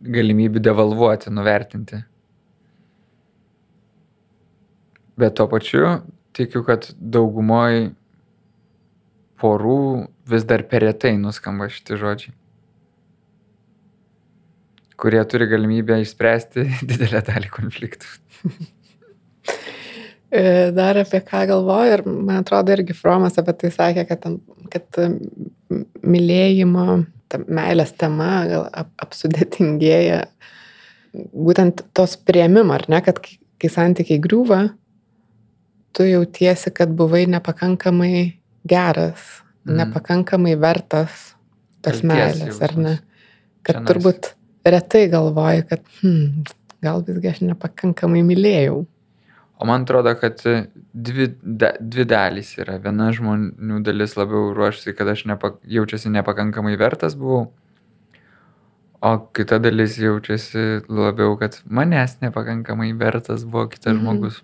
[0.06, 2.02] galimybė devalvuoti, nuvertinti
[5.20, 6.00] Bet tuo pačiu
[6.36, 7.94] tikiu, kad daugumoj
[9.40, 9.80] porų
[10.32, 12.34] vis dar per retai nuskamba šitie žodžiai,
[15.00, 18.12] kurie turi galimybę išspręsti didelę dalį konfliktų.
[20.36, 24.26] E, dar apie ką galvoju ir man atrodo irgi Fromas apie tai sakė, kad,
[24.74, 25.02] kad
[26.04, 30.26] mylėjimo, ta meilės tema gal ap, apsudėtingėja
[31.16, 34.66] būtent tos prieimimo, ar ne, kad kai santykiai griūva,
[35.96, 38.16] tu jautiesi, kad buvai nepakankamai
[38.68, 39.24] geras,
[39.66, 39.78] mm.
[39.80, 41.36] nepakankamai vertas
[41.86, 42.96] tos meilės, ar ne?
[43.66, 44.34] Kad Čia turbūt
[44.66, 46.46] retai galvoji, kad hmm,
[46.86, 48.84] gal visgi aš nepakankamai mylėjau.
[49.56, 52.76] O man atrodo, kad dvi, da, dvi dalys yra.
[52.84, 57.54] Viena žmonių dalis labiau ruošasi, kad aš nepa, jaučiasi nepakankamai vertas buvau,
[59.06, 64.02] o kita dalis jaučiasi labiau, kad manęs nepakankamai vertas buvo kitas mhm.
[64.02, 64.42] žmogus.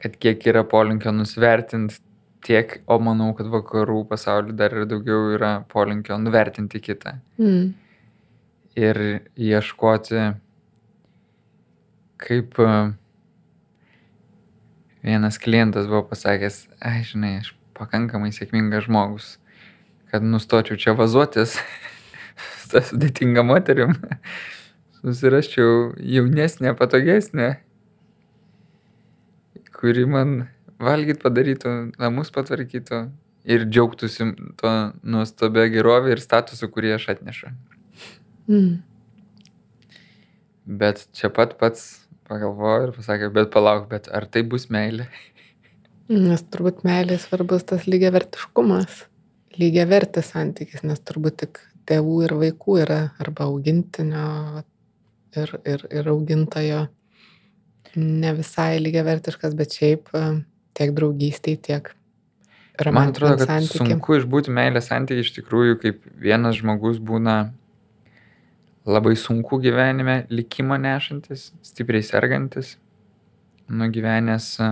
[0.00, 2.00] Kad kiek yra polinkio nusvertinti
[2.44, 7.18] tiek, o manau, kad vakarų pasaulyje dar ir daugiau yra polinkio nuvertinti kitą.
[7.40, 7.72] Mm.
[8.80, 9.00] Ir
[9.36, 10.22] ieškoti,
[12.20, 12.92] kaip uh,
[15.02, 19.34] vienas klientas buvo pasakęs, ai, žinai, aš pakankamai sėkmingas žmogus,
[20.12, 21.56] kad nustočiau čia vazuotis
[22.60, 23.96] su tą sudėtingą moterim,
[25.00, 27.54] susiraščiau jaunesnę, patogesnę,
[29.80, 30.44] kuri man
[30.80, 33.00] valgyt padarytų, namus patvarkytų
[33.48, 34.28] ir džiaugtųsi
[34.60, 37.52] to nuostabę gerovę ir statusu, kurį aš atnešu.
[38.50, 38.80] Mm.
[40.80, 45.08] Bet čia pat pats pagalvojo ir pasakė, bet palauk, bet ar tai bus meilė?
[46.10, 49.04] Nes turbūt meilė svarbus tas lygiavertiškumas,
[49.58, 51.60] lygiavertis santykis, nes turbūt tik
[51.90, 54.62] tėvų ir vaikų yra arba augintinio
[55.38, 56.84] ir, ir, ir augintojo
[57.96, 60.26] ne visai lygiavertiškas, bet šiaip e,
[60.78, 61.94] tiek draugystiai, tiek
[62.88, 63.92] Man atrodo, kad santykiai.
[63.92, 67.50] sunku išbūti meilės santykiai iš tikrųjų, kaip vienas žmogus būna
[68.88, 72.78] labai sunku gyvenime likimą nešantis, stipriai sergantis,
[73.68, 74.70] nugyvenęs e,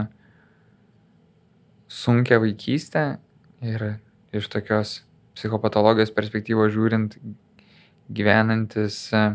[1.89, 3.05] sunkia vaikystę
[3.61, 3.85] ir
[4.33, 5.03] iš tokios
[5.37, 7.19] psichopatologijos perspektyvos žiūrint
[8.09, 9.27] gyvenantis e,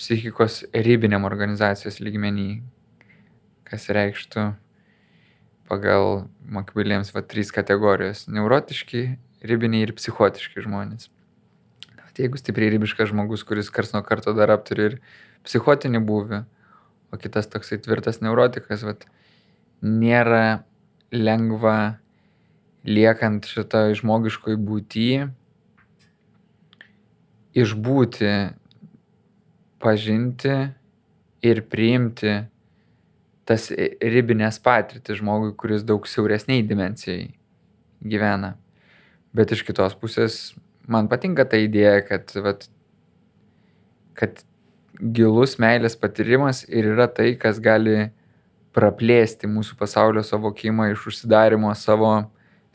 [0.00, 2.62] psichikos ribiniam organizacijos lygmenį,
[3.68, 4.50] kas reikštų
[5.70, 11.10] pagal Makvilėms va trys kategorijos- neurotiški, ribiniai ir psichotiški žmonės.
[12.20, 14.96] Jeigu stipriai ribiškas žmogus, kuris kars nuo karto dar apturi ir
[15.46, 16.44] psichotinį būvį,
[17.12, 19.06] o kitas toksai tvirtas neurotikas, vat,
[19.80, 20.64] nėra
[21.12, 21.98] lengva
[22.84, 25.30] liekant šitą žmogiškoj būty
[27.56, 28.34] išbūti,
[29.80, 30.54] pažinti
[31.42, 32.40] ir priimti
[33.48, 37.30] tas ribinės patirtis žmogui, kuris daug siauresniai dimencijai
[38.06, 38.54] gyvena.
[39.34, 40.52] Bet iš kitos pusės
[40.90, 42.68] man patinka ta idėja, kad, vat,
[44.18, 44.44] kad
[45.00, 48.10] gilus meilės patyrimas ir yra tai, kas gali
[48.76, 52.12] praplėsti mūsų pasaulio savokimą iš užsidarimo savo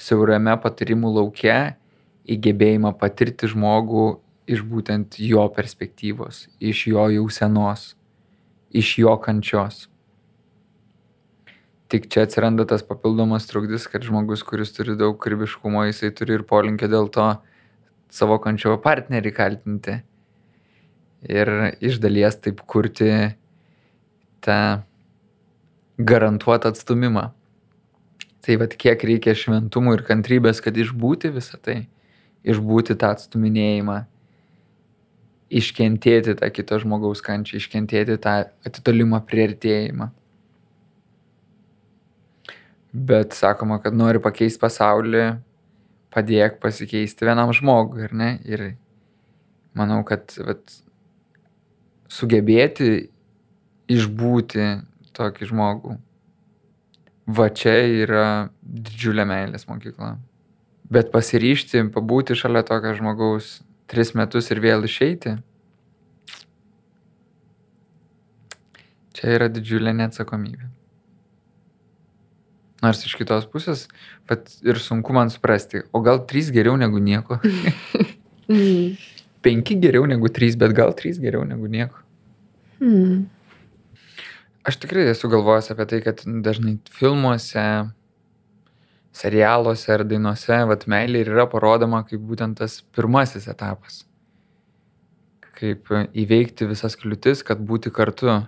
[0.01, 1.57] siaurame patyrimų lauke
[2.25, 4.07] į gebėjimą patirti žmogų
[4.47, 7.93] iš būtent jo perspektyvos, iš jo jausenos,
[8.69, 9.85] iš jo kančios.
[11.89, 16.45] Tik čia atsiranda tas papildomas trukdis, kad žmogus, kuris turi daug kūrybiškumo, jisai turi ir
[16.49, 17.27] polinkį dėl to
[18.13, 19.99] savo kančio partnerį kaltinti.
[21.25, 21.49] Ir
[21.81, 23.09] iš dalies taip kurti
[24.45, 24.59] tą
[25.97, 27.29] garantuotą atstumimą.
[28.45, 31.87] Tai vad kiek reikia šventumų ir kantrybės, kad išbūti visą tai,
[32.45, 34.03] išbūti tą atstuminėjimą,
[35.49, 40.09] iškentėti tą kito žmogaus kančią, iškentėti tą atitolimą prieartėjimą.
[42.95, 45.25] Bet sakoma, kad nori pakeisti pasaulį,
[46.15, 48.29] padėk pasikeisti vienam žmogui, ar ne?
[48.47, 48.63] Ir
[49.75, 50.63] manau, kad vat,
[52.07, 53.09] sugebėti
[53.91, 54.69] išbūti
[55.15, 55.97] tokį žmogų,
[57.35, 57.75] va čia
[58.05, 58.25] yra
[58.61, 60.15] didžiulė meilės mokykla.
[60.89, 63.59] Bet pasiryšti, pabūti šalia tokio žmogaus
[63.91, 65.35] tris metus ir vėl išeiti,
[69.15, 70.71] čia yra didžiulė neatsakomybė.
[72.83, 73.85] Nors iš kitos pusės,
[74.29, 77.39] pat ir sunku man suprasti, o gal trys geriau negu nieko.
[78.51, 78.97] mm.
[79.45, 82.01] Penki geriau negu trys, bet gal trys geriau negu nieko.
[82.81, 83.25] Mm.
[84.65, 87.65] Aš tikrai esu galvojęs apie tai, kad dažnai filmuose,
[89.15, 94.03] serialuose ar dainuose, vat meilė ir yra parodoma kaip būtent tas pirmasis etapas.
[95.55, 98.41] Kaip įveikti visas kliūtis, kad būti kartu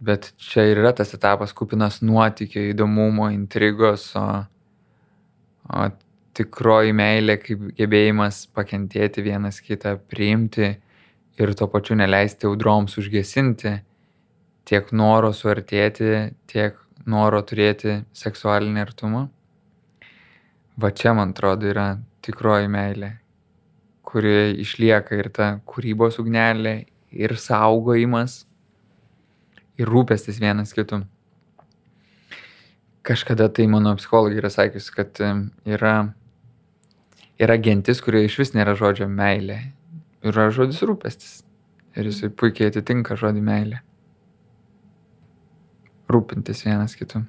[0.00, 4.26] bet čia ir yra tas etapas kupinas nuotykio, įdomumo, intrigos, o,
[5.68, 5.88] o
[6.36, 10.70] tikroji meilė kaip gebėjimas pakentėti vienas kitą, priimti
[11.40, 13.76] ir tuo pačiu neleisti audroms užgesinti
[14.70, 19.26] tiek noro suartėti, tiek noro turėti seksualinį artumą.
[20.80, 21.86] Va čia, man atrodo, yra
[22.24, 23.10] tikroji meilė,
[24.06, 28.44] kuri išlieka ir ta kūrybos ugnelė, ir saugojimas,
[29.80, 31.02] ir rūpestis vienas kitų.
[33.06, 35.16] Kažkada tai mano psichologai yra sakius, kad
[35.66, 35.94] yra,
[37.40, 39.60] yra gentis, kurioje iš vis nėra žodžio meilė.
[40.20, 41.40] Yra žodis rūpestis.
[41.96, 43.80] Ir jisai puikiai atitinka žodį meilė.
[46.10, 47.22] Rūpintis vienas kitų.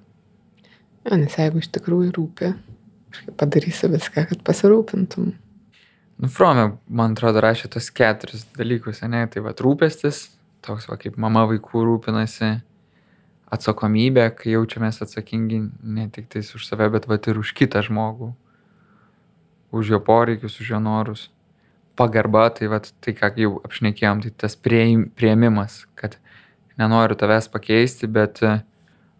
[1.05, 2.51] Ja, nes jeigu iš tikrųjų rūpi,
[3.39, 5.32] padarysi viską, kad pasirūpintum.
[6.21, 9.23] Nu, Frome, man atrodo, rašė tos keturis dalykus, ne?
[9.32, 10.27] Tai va, rūpestis,
[10.65, 12.51] toks va, kaip mama vaikų rūpinasi,
[13.51, 18.32] atsakomybė, kai jaučiamės atsakingi ne tik tais už save, bet va ir už kitą žmogų,
[19.75, 21.29] už jo poreikius, už jo norus.
[21.99, 26.15] Pagarba, tai va, tai ką jau apšnekėjom, tai tas prieimimas, kad
[26.79, 28.39] nenoriu tavęs pakeisti, bet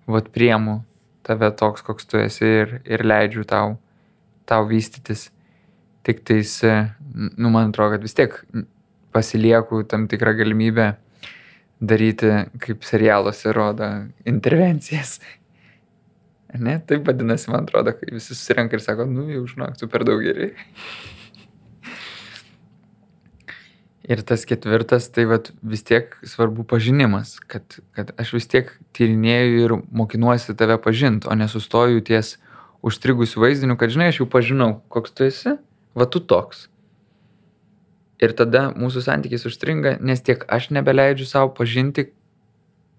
[0.08, 0.82] va priemu
[1.26, 3.76] tave toks, koks tu esi ir, ir leidžiu tau,
[4.50, 5.30] tau vystytis.
[6.02, 6.56] Tik tais,
[7.14, 8.34] nu, man atrodo, kad vis tiek
[9.14, 10.88] pasilieku tam tikrą galimybę
[11.82, 12.32] daryti,
[12.62, 13.92] kaip serialuose rodo,
[14.26, 15.20] intervencijas.
[16.52, 20.04] Ne, taip vadinasi, man atrodo, kai visi susirenka ir sako, nu jau žinok, tu per
[20.04, 20.50] daug geri.
[24.10, 29.62] Ir tas ketvirtas, tai vat, vis tiek svarbu pažinimas, kad, kad aš vis tiek tyrinėju
[29.62, 32.40] ir mokinuosi tave pažinti, o nesustoju ties
[32.82, 35.54] užstrigusių vaizdinių, kad žinai, aš jau pažinau, koks tu esi,
[35.94, 36.66] va tu toks
[38.22, 42.12] ir tada mūsų santykis užstringa, nes tiek aš nebeleidžiu savo pažinti,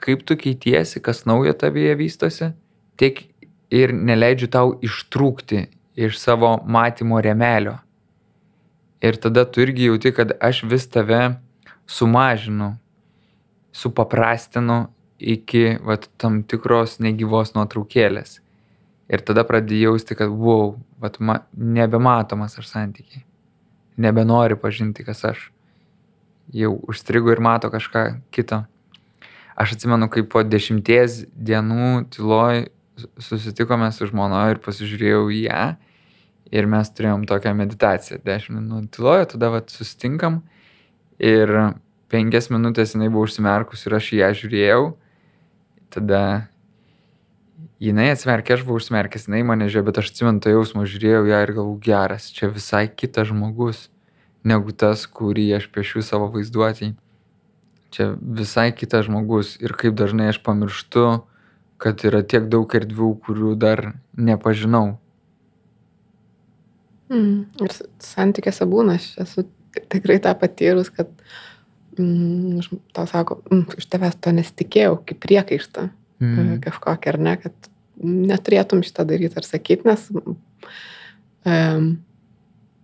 [0.03, 2.51] kaip tu keitiesi, kas naujo tavyje vystosi,
[2.99, 3.23] tiek
[3.73, 5.69] ir neleidžiu tau ištrūkti
[6.03, 7.79] iš savo matymo remelio.
[9.03, 11.37] Ir tada tu irgi jauti, kad aš vis tave
[11.91, 12.77] sumažinu,
[13.75, 14.87] supaprastinu
[15.19, 18.39] iki vat, tam tikros negyvos nuotraukėlės.
[19.13, 23.27] Ir tada pradėjau jausti, kad, wow, vat, ma, nebematomas aš santykiai
[23.97, 25.51] nebenori pažinti, kas aš.
[26.53, 28.65] Jau užstrigo ir mato kažką kito.
[29.57, 32.67] Aš atsimenu, kaip po dešimties dienų tyloj
[33.21, 35.63] susitikome su žmona ir pasižiūrėjau į ją
[36.53, 38.21] ir mes turėjom tokią meditaciją.
[38.27, 40.43] Dešimt minučių tyloje, tada vat susitinkam
[41.23, 41.53] ir
[42.13, 44.83] penkias minutės jinai buvo užsimerkus ir aš ją žiūrėjau.
[45.93, 46.23] Tada
[47.83, 51.41] jinai atsimerkė, aš buvau užsimerkęs, jinai mane žiūrėjo, bet aš atsimenu tą jausmą, žiūrėjau ją
[51.47, 53.89] ir galvau, geras, čia visai kitas žmogus
[54.45, 56.95] negu tas, kurį aš piešiu savo vaizduotėjai.
[57.93, 61.23] Čia visai kitas žmogus ir kaip dažnai aš pamirštu,
[61.83, 65.02] kad yra tiek daug erdvių, kurių dar nepažinau.
[67.13, 69.45] Mm, ir santykiuose būna, aš esu
[69.93, 71.11] tikrai tą patyrus, kad
[71.99, 72.63] mm,
[72.97, 75.89] tau sako, mm, iš tavęs to nesitikėjau, kaip priekaištą
[76.23, 76.55] mm.
[76.65, 77.69] kažkokią ar ne, kad
[78.03, 80.09] neturėtum šitą daryti ar sakyti, nes
[81.45, 81.93] um,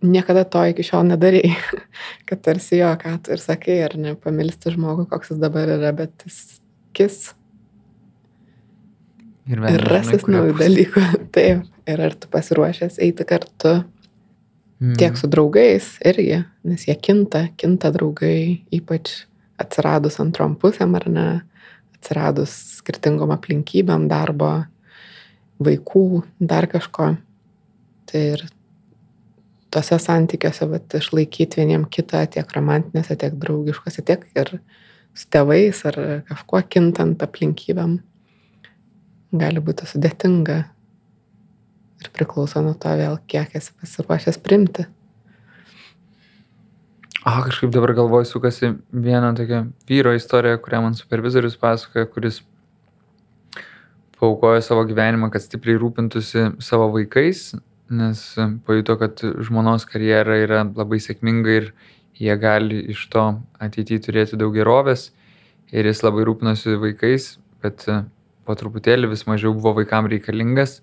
[0.05, 1.57] niekada to iki šiol nedarėjai.
[2.29, 5.95] kad tarsi jo, ką tu ir sakai, ar ne, pamilsti žmogų, koks jis dabar yra,
[5.97, 6.41] bet jis
[6.97, 7.21] kis.
[9.49, 11.05] Ir, ir rasis naujų dalykų.
[11.35, 11.65] Taip.
[11.89, 13.79] Ir ar tu pasiruošęs eiti kartu
[14.81, 14.97] mm.
[15.01, 19.25] tiek su draugais irgi, nes jie kinta, kinta draugai, ypač
[19.59, 21.29] atsiradus antrom pusėm ar ne,
[21.99, 24.53] atsiradus skirtingom aplinkybėm darbo,
[25.63, 27.17] vaikų, dar kažko.
[28.09, 28.45] Tai ir
[29.75, 34.55] tuose santykiuose, bet išlaikyti vieniem kitą tiek romantinėse, tiek draugiškose, tiek ir
[35.19, 35.99] su tėvais ar
[36.31, 37.99] kažkuo kintant aplinkybėm,
[39.43, 40.63] gali būti sudėtinga
[42.03, 44.87] ir priklauso nuo to vėl, kiek esi pasiruošęs primti.
[47.27, 52.39] O kažkaip dabar galvoju, sukasi viena tokia vyro istorija, kurią man supervizorius pasakoja, kuris
[54.19, 57.51] paukojo savo gyvenimą, kad stipriai rūpintųsi savo vaikais,
[57.91, 58.23] nes
[58.67, 61.71] pajuto, kad žmonos karjera yra labai sėkminga ir
[62.19, 63.27] jie gali iš to
[63.63, 65.11] ateityje turėti daug gerovės
[65.75, 67.31] ir jis labai rūpinosi vaikais,
[67.63, 67.85] bet
[68.47, 70.79] po truputėlį vis mažiau buvo vaikam reikalingas,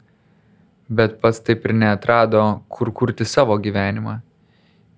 [0.90, 4.20] bet pats taip ir neatrado, kur kurti savo gyvenimą.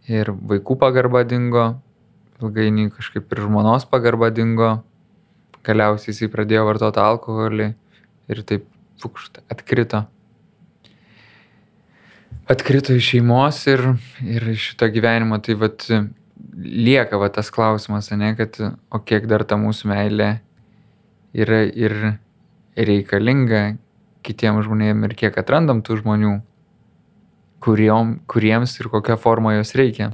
[0.08, 1.70] Ir vaikų pagarba dingo,
[2.42, 4.78] ilgainiui kažkaip ir žmonos pagarba dingo,
[5.68, 7.72] galiausiai jisai pradėjo vartoti alkoholį
[8.32, 8.70] ir taip
[9.02, 10.06] fukšt atkrito
[12.48, 13.84] atkrito iš šeimos ir,
[14.24, 15.84] ir iš šito gyvenimo, tai vat
[16.64, 20.30] lieka va tas klausimas, ne, kad o kiek dar ta mūsų meilė
[21.36, 21.98] yra ir
[22.78, 23.78] reikalinga
[24.28, 26.38] kitiem žmonėm ir kiek atrandam tų žmonių,
[27.64, 30.12] kuriom, kuriems ir kokią formą jos reikia.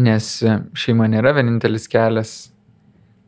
[0.00, 0.28] Nes
[0.76, 2.34] šeima nėra vienintelis kelias,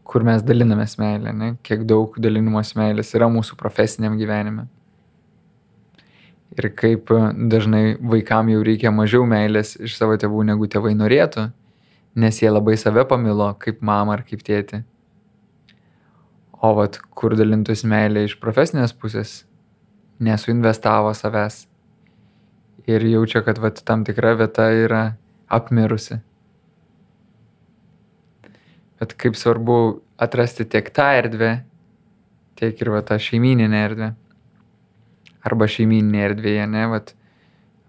[0.06, 1.54] kur mes dalinamės meilę, ne?
[1.64, 4.68] kiek daug dalinimos meilės yra mūsų profesiniam gyvenime.
[6.52, 7.08] Ir kaip
[7.48, 11.46] dažnai vaikam jau reikia mažiau meilės iš savo tėvų, negu tėvai norėtų,
[12.20, 14.82] nes jie labai save pamilo kaip mamą ar kaip tėtį.
[16.62, 19.42] O vat kur dalintus meilė iš profesinės pusės,
[20.22, 21.64] nesuinvestavo savęs
[22.86, 25.02] ir jaučia, kad vat tam tikra vieta yra
[25.50, 26.20] apmirusi.
[29.02, 29.78] Bet kaip svarbu
[30.22, 31.50] atrasti tiek tą erdvę,
[32.58, 34.12] tiek ir va tą šeimininę erdvę.
[35.42, 37.10] Arba šeimininė erdvėje, ne, vat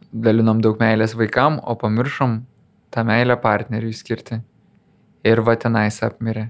[0.09, 2.39] dalinom daug meilės vaikam, o pamiršom
[2.93, 4.41] tą meilę partneriui skirti.
[5.23, 6.49] Ir va tenais apmirė.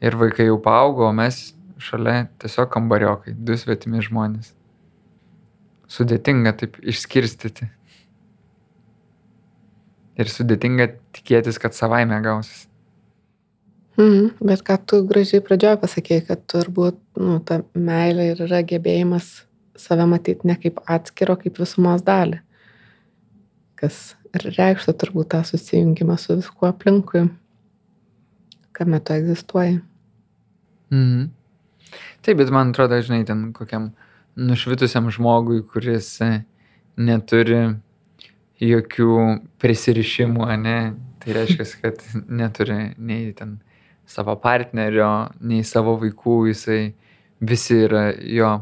[0.00, 4.54] Ir vaikai jau paaugo, o mes šalia tiesiog kambariokai, du svetimi žmonės.
[5.90, 7.68] Sudėtinga taip išskirstyti.
[10.20, 12.66] Ir sudėtinga tikėtis, kad savaime gausis.
[14.00, 19.28] Mhm, bet ką tu gražiai pradžioje pasakėjai, kad turbūt nu, ta meilė ir yra gebėjimas
[19.80, 22.40] save matyti ne kaip atskiro, kaip visumos dalį.
[23.80, 27.26] Kas reikštų turbūt tą susijungimą su viskuo aplinkui,
[28.76, 29.80] kame tu egzistuoji.
[30.90, 31.30] Mhm.
[32.22, 33.90] Taip, bet man atrodo, žinai, ten kokiam
[34.36, 36.42] nušvitusiam žmogui, kuris e,
[37.00, 37.60] neturi
[38.60, 39.14] jokių
[39.62, 40.78] prisirišimų, ne,
[41.22, 43.58] tai reiškia, kad neturi nei ten
[44.10, 46.80] savo partnerio, nei savo vaikų, jisai
[47.40, 48.52] visi yra jo,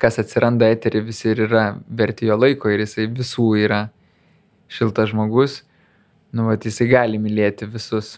[0.00, 3.84] kas atsiranda eterį, visi ir yra verti jo laiko ir jisai visų yra
[4.72, 5.60] šiltas žmogus,
[6.32, 8.16] nu, vat, jisai gali mylėti visus.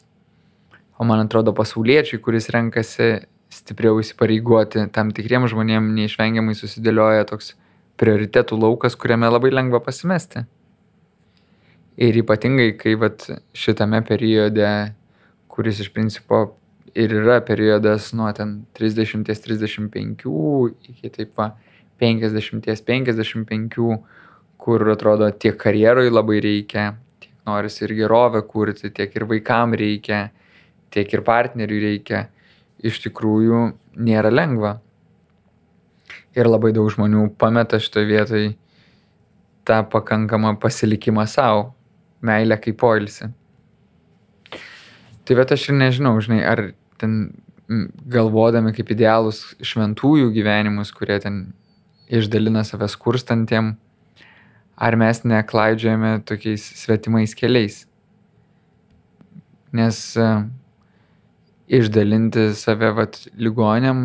[0.95, 3.25] O man atrodo, pasauliečiai, kuris renkasi
[3.65, 7.55] stipriau įsipareigoti tam tikriem žmonėm, neišvengiamai susidėlioja toks
[8.01, 10.45] prioritetų laukas, kuriame labai lengva pasimesti.
[11.97, 13.25] Ir ypatingai, kai vat,
[13.57, 14.69] šitame periode,
[15.49, 16.43] kuris iš principo
[16.95, 20.27] ir yra periodas nuo ten 30-35
[20.91, 21.53] iki taip va
[22.03, 23.99] 50-55,
[24.59, 26.91] kur atrodo tiek karjeroj labai reikia,
[27.23, 30.29] tiek norisi ir gerovę kurti, tiek ir vaikam reikia,
[30.91, 32.27] tiek ir partneriui reikia,
[32.83, 33.61] iš tikrųjų
[33.95, 34.79] nėra lengva.
[36.35, 38.53] Ir labai daug žmonių pameta šitoje vietoje
[39.65, 41.73] tą pakankamą pasilikimą savo,
[42.25, 43.31] meilę kaip poilsį.
[45.25, 46.67] Tai bet aš ir nežinau, žinai, ar
[47.01, 47.33] ten
[48.13, 51.39] galvodami kaip idealus šventųjų gyvenimus, kurie ten
[52.13, 53.73] išdalina save skurstantiem,
[54.77, 57.85] ar mes neklaidžiame tokiais svetimais keliais.
[59.75, 60.01] Nes
[61.69, 64.05] išdalinti save vat ligonėm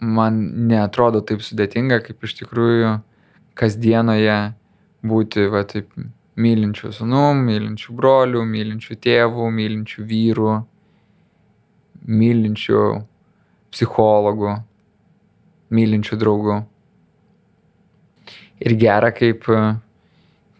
[0.00, 0.38] man
[0.68, 2.92] neatrodo taip sudėtinga, kaip iš tikrųjų
[3.56, 4.36] kasdienoje
[5.06, 5.92] būti va taip
[6.36, 10.54] mylinčių sunų, mylinčių brolių, mylinčių tėvų, mylinčių vyrų,
[12.06, 12.82] mylinčių
[13.72, 14.56] psichologų,
[15.76, 16.60] mylinčių draugų
[18.60, 19.48] ir gera kaip,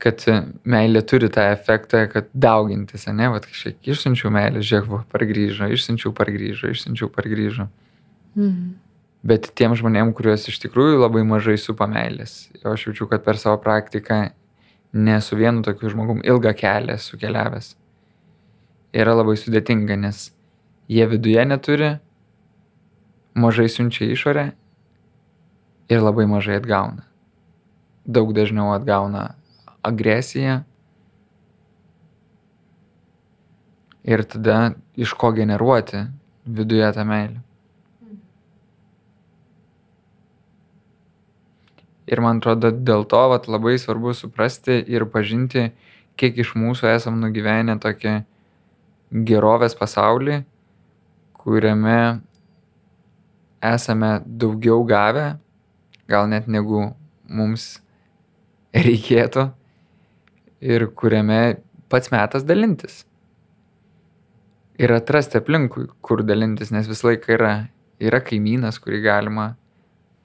[0.03, 0.23] kad
[0.69, 6.13] meilė turi tą efektą, kad daugintis, ne, va, kažkiek išsiunčiau meilę, žiūrėk, va, pargrįžo, išsiunčiau,
[6.17, 7.69] pargrįžo, išsiunčiau, pargrįžo.
[8.37, 8.75] Mhm.
[9.27, 13.59] Bet tiem žmonėm, kuriuos iš tikrųjų labai mažai supa meilės, aš jaučiu, kad per savo
[13.63, 14.21] praktiką
[14.97, 17.73] ne su vienu tokiu žmogum ilgą kelią sukeliavęs.
[18.97, 20.29] Yra labai sudėtinga, nes
[20.93, 21.91] jie viduje neturi,
[23.35, 24.47] mažai siunčia išorę
[25.91, 27.07] ir labai mažai atgauna
[28.07, 29.35] daug dažniau atgauna
[29.87, 30.61] agresiją.
[34.07, 36.05] Ir tada iš ko generuoti
[36.47, 37.43] viduje tą meilę.
[42.07, 45.73] Ir man atrodo, dėl to vat, labai svarbu suprasti ir pažinti,
[46.15, 48.21] kiek iš mūsų esam nugyvenę tokį
[49.27, 50.45] gerovės pasaulį,
[51.35, 52.21] kuriame
[53.75, 55.27] esame daugiau gavę,
[56.07, 56.93] gal net negu
[57.27, 57.81] mums
[58.87, 59.49] reikėtų
[60.67, 61.41] ir kuriame
[61.93, 63.05] pats metas dalintis.
[64.83, 67.53] Ir atrasti aplinkui, kur dalintis, nes visą laiką yra,
[68.03, 69.47] yra kaimynas, kurį galima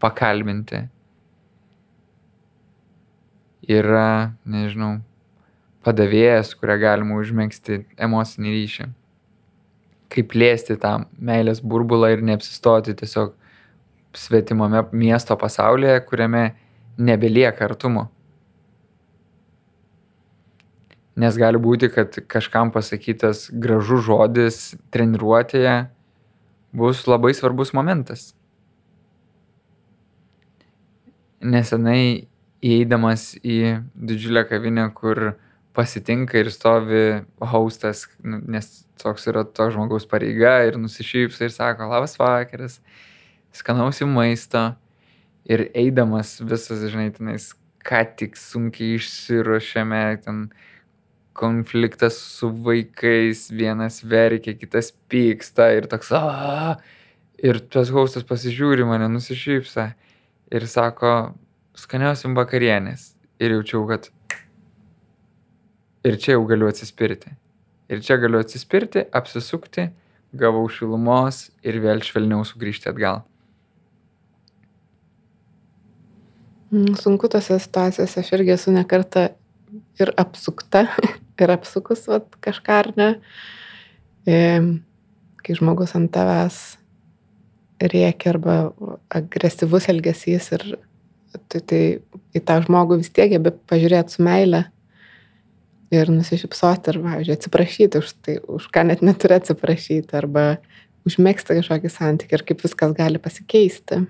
[0.04, 0.82] pakalbinti.
[3.72, 4.98] Yra, nežinau,
[5.86, 8.88] padavėjas, kurią galima užmėgsti emocinį ryšį.
[10.12, 13.38] Kaip plėsti tą meilės burbulą ir neapsistoti tiesiog
[14.18, 16.50] svetimame miesto pasaulyje, kuriame
[17.00, 18.10] nebelieka artumo.
[21.20, 24.60] Nes gali būti, kad kažkam pasakytas gražus žodis
[24.96, 25.90] treniruotėje
[26.72, 28.32] bus labai svarbus momentas.
[31.42, 32.30] Nesenai
[32.62, 35.34] įeidamas į didžiulę kavinę, kur
[35.76, 37.04] pasitinka ir stovi
[37.52, 38.70] haustas, nu, nes
[39.02, 42.80] toks yra to žmogaus pareiga ir nusišypsa ir sako, labas vakaras,
[43.56, 44.72] skanausi maisto
[45.50, 47.52] ir eidamas visas, žinai, tenais,
[47.88, 50.44] ką tik sunkiai išsiruošėme, ten
[51.34, 56.76] konfliktas su vaikais, vienas verkia, kitas pyksta ir toks, a,
[57.40, 59.88] ir tas haustas pasižiūri mane, nusišypsa
[60.52, 61.32] ir sako,
[61.78, 63.14] skaniausiam vakarienės.
[63.42, 64.12] Ir jaučiau, kad
[66.06, 67.34] ir čia jau galiu atsispirti.
[67.92, 69.90] Ir čia galiu atsispirti, apsisukti,
[70.38, 73.24] gavau šilumos ir vėl švelniau sugrįžti atgal.
[76.72, 79.32] Mm, sunku tose situacijose, aš irgi esu nekarta
[80.02, 80.86] ir apsukta,
[81.42, 83.10] ir apsukus vat, kažką ar ne.
[84.30, 84.38] E,
[85.42, 86.60] kai žmogus ant tavęs
[87.82, 88.56] rėkia arba
[89.10, 90.66] agresyvus elgesys ir
[91.50, 91.82] tai, tai
[92.38, 94.66] į tą žmogų vis tiek gebi pažiūrėti su meile
[95.92, 100.46] ir nusišypsoti ir, pavyzdžiui, atsiprašyti už tai, už ką net neturi atsiprašyti arba
[101.08, 104.04] užmėgsti kažkokį santykį ir kaip viskas gali pasikeisti.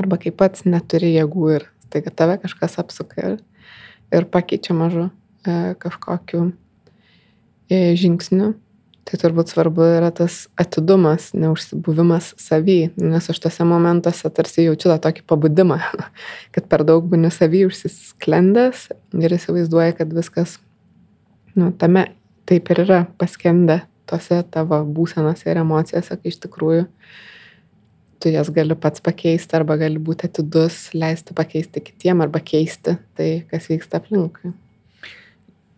[0.00, 3.36] Arba kaip pats neturi jėgų ir staiga tave kažkas apsuka ir,
[4.14, 5.08] ir pakeičia mažu
[5.44, 6.50] e, kažkokiu
[7.70, 8.54] e, žingsniu
[9.10, 14.98] tai turbūt svarbu yra tas atidumas, neužsibuvimas savy, nes aš tose momentuose tarsi jaučiu tą
[15.08, 15.80] tokį pabudimą,
[16.54, 18.86] kad per daug būni savy užsisklendęs
[19.18, 20.58] ir įsivaizduoji, kad viskas,
[21.58, 22.06] nu, tame
[22.50, 23.80] taip ir yra paskendę
[24.10, 26.86] tose tavo būsenose ir emocijose, kai iš tikrųjų
[28.20, 33.30] tu jas gali pats pakeisti arba gali būti atidus, leisti pakeisti kitiem arba keisti tai,
[33.50, 34.52] kas vyksta aplinkui.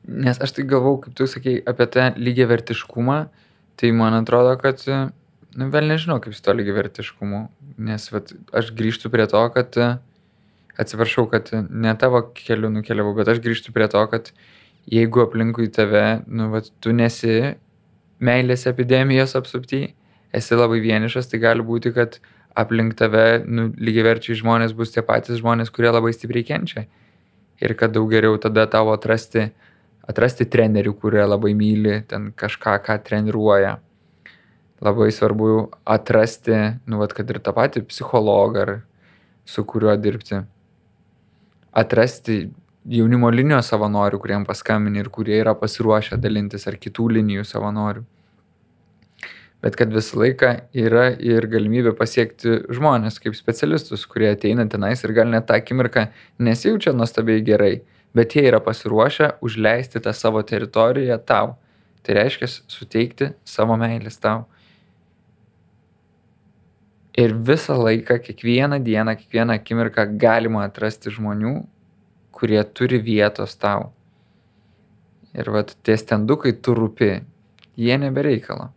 [0.02, 3.18] Nes aš tai galvau, kaip tu sakei, apie tą lygiai vertiškumą,
[3.78, 4.82] tai man atrodo, kad,
[5.54, 7.44] nu, vėl nežinau, kaip su to lygiai vertiškumu,
[7.86, 9.78] nes vat, aš grįžtu prie to, kad,
[10.82, 14.32] atsiprašau, kad ne tavo keliu nukeliavau, bet aš grįžtu prie to, kad
[14.90, 17.54] jeigu aplinkui tave, nu, vat, tu nesi
[18.22, 19.92] meilės epidemijos apsupty,
[20.32, 22.18] esi labai vienišas, tai gali būti, kad
[22.58, 26.86] aplink tave, nu, lygiai verčiai žmonės bus tie patys žmonės, kurie labai stipriai kenčia.
[27.62, 29.52] Ir kad daug geriau tada tavo atrasti
[30.08, 33.76] atrasti trenerių, kurie labai myli ten kažką, ką treniruoja.
[34.82, 36.56] Labai svarbu atrasti,
[36.90, 38.72] nu, vat, kad ir tą patį psichologą, ar
[39.46, 40.40] su kuriuo dirbti.
[41.72, 42.40] Atrasti
[42.90, 48.02] jaunimo linijos savanorių, kuriem paskambini ir kurie yra pasiruošę dalintis, ar kitų linijų savanorių.
[49.62, 55.14] Bet kad visą laiką yra ir galimybė pasiekti žmonės kaip specialistus, kurie ateina tenais ir
[55.14, 56.08] gal net tą akimirką
[56.42, 57.76] nesijaučia nuostabiai gerai,
[58.14, 61.54] bet jie yra pasiruošę užleisti tą savo teritoriją tau.
[62.02, 64.48] Tai reiškia suteikti savo meilės tau.
[67.14, 71.54] Ir visą laiką, kiekvieną dieną, kiekvieną akimirką galima atrasti žmonių,
[72.34, 73.92] kurie turi vietos tau.
[75.38, 77.14] Ir vat tie stendukai tu rūpi,
[77.78, 78.72] jie nebereikalo.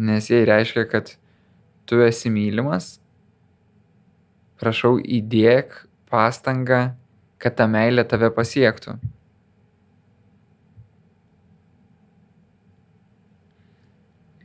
[0.00, 1.12] Nes jie reiškia, kad
[1.84, 2.94] tu esi mylimas,
[4.60, 5.74] prašau įdėk
[6.08, 6.86] pastangą
[7.40, 8.98] kad ta meilė tave pasiektų.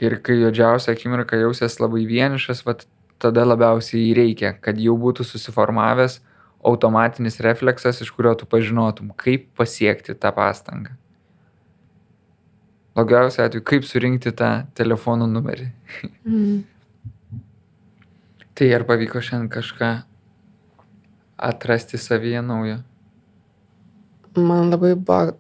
[0.04, 2.84] Ir kai juodžiausia akimirka jausies labai vienišas, vat,
[3.22, 6.20] tada labiausiai reikia, kad jau būtų susiformavęs
[6.66, 10.98] automatinis refleksas, iš kurio tu pažinotum, kaip pasiekti tą pastangą.
[12.96, 15.68] Blogiausia atveju, kaip surinkti tą telefono numerį.
[16.24, 16.64] Mm.
[18.56, 19.90] tai ar pavyko šiandien kažką
[21.36, 22.78] atrasti savyje naujo?
[24.40, 25.36] Man labai buvo,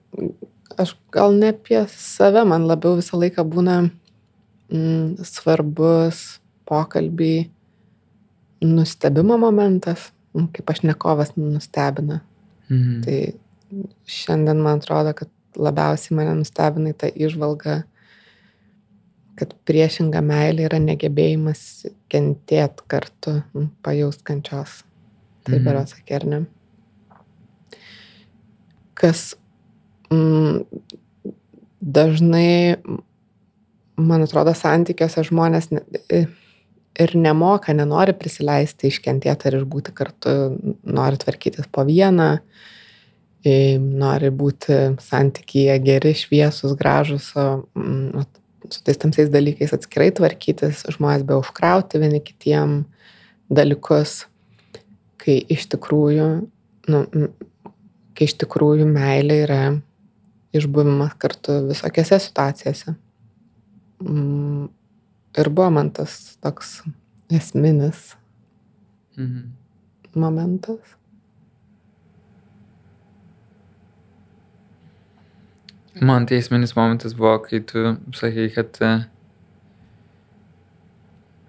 [0.75, 7.47] aš gal ne apie save, man labiau visą laiką būna mm, svarbus pokalbiai,
[8.65, 12.19] nustebimo momentas, kaip aš nekovas nustebina.
[12.67, 13.01] Mhm.
[13.05, 17.83] Tai šiandien man atrodo, kad labiausiai mane nustebina ta išvalga,
[19.35, 21.61] kad priešinga meilė yra negebėjimas
[22.11, 24.83] kentėti kartu, mm, pajaust kančios.
[25.45, 25.71] Taip mhm.
[25.73, 26.39] yra, sakė, ar ne?
[28.95, 29.33] Kas
[30.13, 30.63] mm,
[31.83, 32.79] dažnai,
[33.99, 35.69] man atrodo, santykiuose žmonės
[36.95, 40.35] ir nemoka, nenori prisileisti, iškentėti ar išbūti kartu,
[40.87, 42.29] nori tvarkytis po vieną,
[43.79, 48.25] nori būti santykyje geri, šviesus, gražus, o mm,
[48.73, 52.79] su tais tamsiais dalykais atskirai tvarkytis, žmonės be užkrauti vieni kitiem
[53.53, 54.23] dalykus
[55.25, 56.27] kai iš tikrųjų,
[56.93, 57.01] nu,
[58.15, 59.61] kai iš tikrųjų meilė yra
[60.55, 62.95] išbuvimas kartu visokiose situacijose.
[65.37, 66.81] ir buvo man tas toks
[67.31, 68.15] esminis
[69.17, 69.51] Mhm.
[70.15, 70.79] momentas.
[76.01, 78.79] Man tai esminis momentas buvo, kai tu sakai, kad,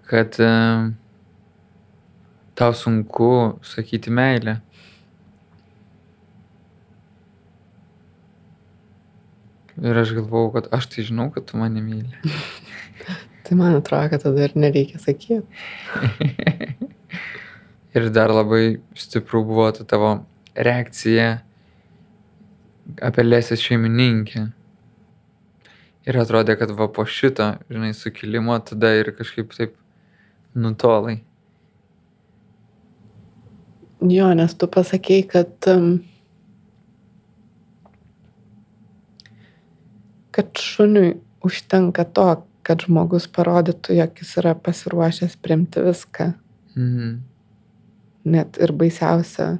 [0.07, 0.37] kad
[2.55, 4.61] tau sunku sakyti meilę.
[9.77, 12.15] Ir aš galvojau, kad aš tai žinau, kad tu mane myli.
[13.47, 15.45] Tai man atrodo, kad tada ir nereikia sakyti.
[17.95, 20.09] Ir dar labai stipru buvo ta tavo
[20.55, 21.29] reakcija
[23.01, 24.47] apie lesės šeimininkę.
[26.07, 29.75] Ir atrodė, kad va po šito, žinai, sukilimo tada ir kažkaip taip
[30.55, 31.19] nutolai.
[34.07, 35.67] Jo, nes tu pasakėjai, kad,
[40.37, 42.27] kad šuniui užtenka to,
[42.67, 46.31] kad žmogus parodytų, jog jis yra pasiruošęs priimti viską.
[46.77, 47.15] Mhm.
[48.27, 49.57] Net ir baisiausia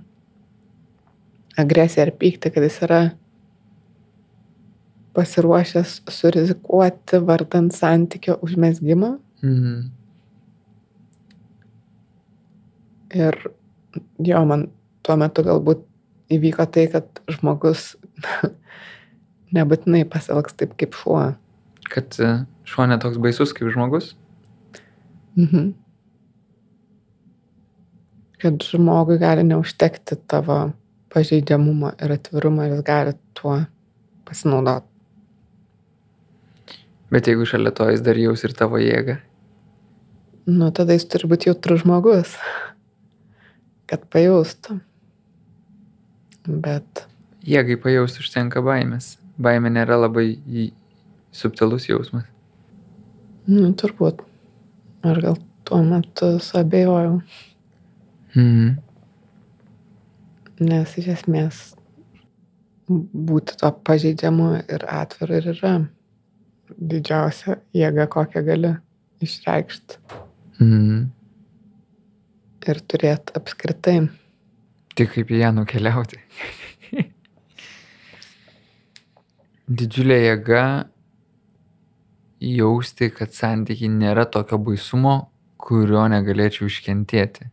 [1.58, 3.02] agresija ar pykti, kad jis yra
[5.18, 9.18] pasiruošęs surizikuoti vardant santykio užmesgymą.
[9.44, 9.78] Mhm.
[13.18, 13.38] Ir
[14.20, 14.68] jo, man
[15.02, 15.82] tuo metu galbūt
[16.34, 17.96] įvyko tai, kad žmogus
[19.56, 21.24] nebūtinai pasielgs taip kaip šuo.
[21.88, 22.32] Kad e,
[22.68, 24.14] šuo netoks baisus kaip žmogus.
[25.40, 25.72] Mhm.
[28.38, 30.68] Kad žmogui gali neužtekti tavo
[31.14, 33.58] pažeidžiamumo ir atvirumo ir jis gali tuo
[34.28, 34.86] pasinaudoti.
[37.12, 39.18] Bet jeigu šalia to jis dar jaus ir tavo jėgą.
[40.48, 42.34] Nu, tada jis turi būti jautrus žmogus,
[43.90, 44.80] kad pajaustų.
[46.48, 47.06] Bet,
[47.48, 49.18] Jėgai pajausti užtenka baimės.
[49.40, 50.38] Baimė nėra labai
[51.36, 52.24] subtilus jausmas.
[53.48, 54.24] nu, turbūt.
[55.08, 57.22] Ar gal tuo metu suabejojau,
[58.36, 58.76] Mhm.
[60.60, 61.60] Nes iš esmės
[62.88, 65.74] būti to pažeidžiamu ir atviru ir yra
[66.80, 68.74] didžiausia jėga, kokią gali
[69.24, 70.00] išreikšti
[70.60, 71.12] Mhm.
[72.68, 74.10] ir turėti apskritai.
[74.98, 76.18] Tik kaip į ją nukeliauti.
[79.68, 80.64] Didžiulė jėga
[82.42, 85.30] jausti, kad santykiai nėra tokio baisumo,
[85.60, 87.50] kurio negalėčiau iškentėti.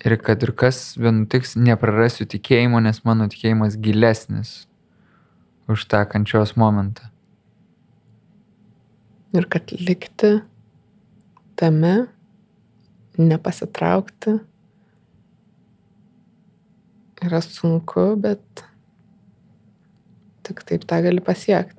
[0.00, 4.64] Ir kad ir kas vienutiks, neprarasiu tikėjimo, nes mano tikėjimas gilesnis
[5.68, 7.10] už tą kančios momentą.
[9.36, 10.40] Ir kad likti
[11.60, 12.08] tame,
[13.20, 14.38] nepasitraukti,
[17.20, 18.64] yra sunku, bet
[20.46, 21.76] tik taip tą gali pasiekti.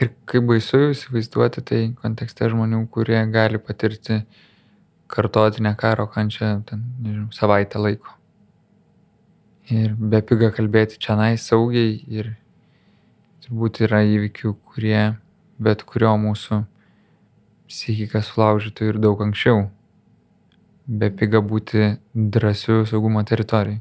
[0.00, 4.22] Ir kaip baisu įsivaizduoti tai kontekste žmonių, kurie gali patirti
[5.10, 8.14] kartotinę karo kančią, ten, nežinau, savaitę laiko.
[9.70, 12.32] Ir be piga kalbėti čia nai saugiai ir
[13.44, 15.02] turbūt yra įvykių, kurie
[15.62, 16.64] bet kurio mūsų
[17.70, 19.68] psichiką sulaužytų ir daug anksčiau.
[20.90, 23.78] Be piga būti drąsiu saugumo teritorijai.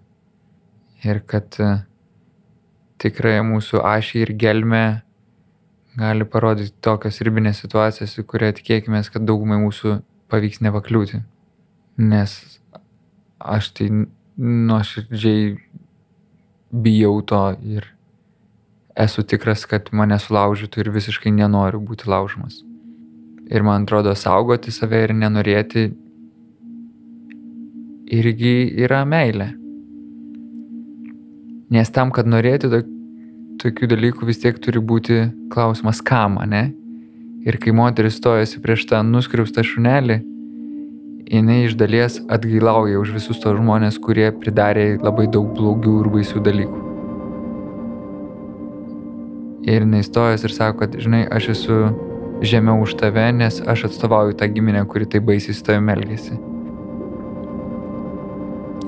[1.08, 1.70] Ir kad e,
[3.02, 4.84] tikrai mūsų ašį ir gelmę
[6.00, 9.96] gali parodyti tokios ribinės situacijos, į kurią tikėkime, kad daugumai mūsų
[10.30, 11.22] pavyks nepakliūti.
[12.00, 12.36] Nes
[13.40, 13.90] aš tai
[14.40, 15.58] nuoširdžiai
[16.72, 17.88] bijau to ir
[19.00, 22.62] esu tikras, kad mane sulaužytų ir visiškai nenoriu būti laužomas.
[23.50, 25.88] Ir man atrodo, saugoti save ir nenorėti
[28.20, 29.50] irgi yra meilė.
[31.74, 32.82] Nes tam, kad norėti to,
[33.62, 35.22] tokių dalykų, vis tiek turi būti
[35.54, 36.70] klausimas, kam, ne?
[37.48, 40.20] Ir kai moteris stojasi prieš tą nuskriaustą šunelį,
[41.30, 46.44] jinai iš dalies atgailauja už visus tos žmonės, kurie pridarė labai daug blogių ir baisių
[46.44, 46.84] dalykų.
[49.70, 51.80] Ir jinai stojas ir sako, kad, žinai, aš esu
[52.42, 56.40] žemiau už tave, nes aš atstovauju tą giminę, kuri taip baisiai su tavimi elgesi.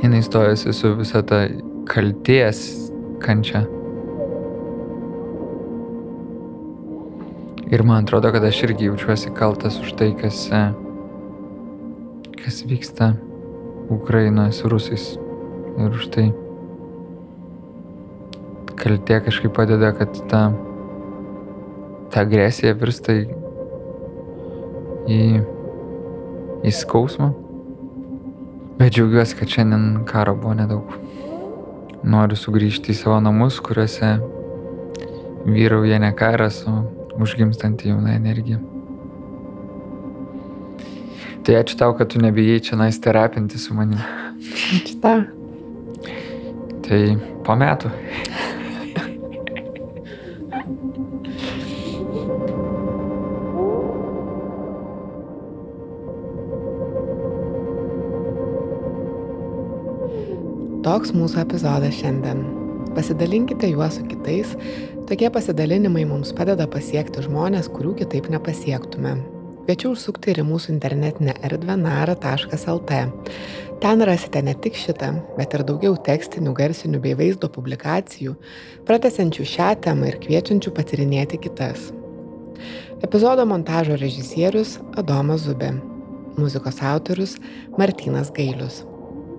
[0.02, 1.46] Jinai stojasi su visa ta
[1.88, 2.66] kalties
[3.22, 3.64] kančia.
[7.72, 10.74] Ir man atrodo, kad aš irgi jaučiuosi kaltas už tai, kas, e,
[12.44, 13.14] kas vyksta
[13.90, 15.06] Ukrainoje su rusais.
[15.80, 16.26] Ir už tai
[18.76, 20.44] kaltė kažkaip padeda, kad ta,
[22.12, 23.26] ta agresija virsta į,
[25.08, 25.24] į,
[26.68, 27.32] į skausmą.
[28.82, 30.98] Bet džiaugiuosi, kad šiandien karo buvo nedaug.
[32.04, 34.18] Noriu sugrįžti į savo namus, kuriuose
[35.48, 36.82] vyrauja ne karas, o
[37.20, 38.60] užgimstanti jauna energija.
[41.42, 44.02] Tai ačiū tau, kad tu nebijai čia nais terapinti su manimi.
[44.78, 45.24] Ačiū tau.
[46.86, 47.02] Tai
[47.46, 47.90] po metų.
[60.82, 62.42] Toks mūsų epizodas šiandien.
[62.94, 64.56] Pasidalinkite juos su kitais.
[65.12, 69.10] Tokie pasidalinimai mums padeda pasiekti žmonės, kurių kitaip nepasiektume.
[69.66, 73.00] Kviečiu užsukti ir mūsų internetinę erdvę nara.lt.
[73.84, 78.38] Ten rasite ne tik šitą, bet ir daugiau tekstinių, garsinių bei vaizdo publikacijų,
[78.88, 81.90] pratesančių šią temą ir kviečiančių patirinėti kitas.
[83.04, 85.74] Epizodo montažo režisierius Adomas Zubė,
[86.40, 87.36] muzikos autorius
[87.76, 88.86] Martinas Gailius.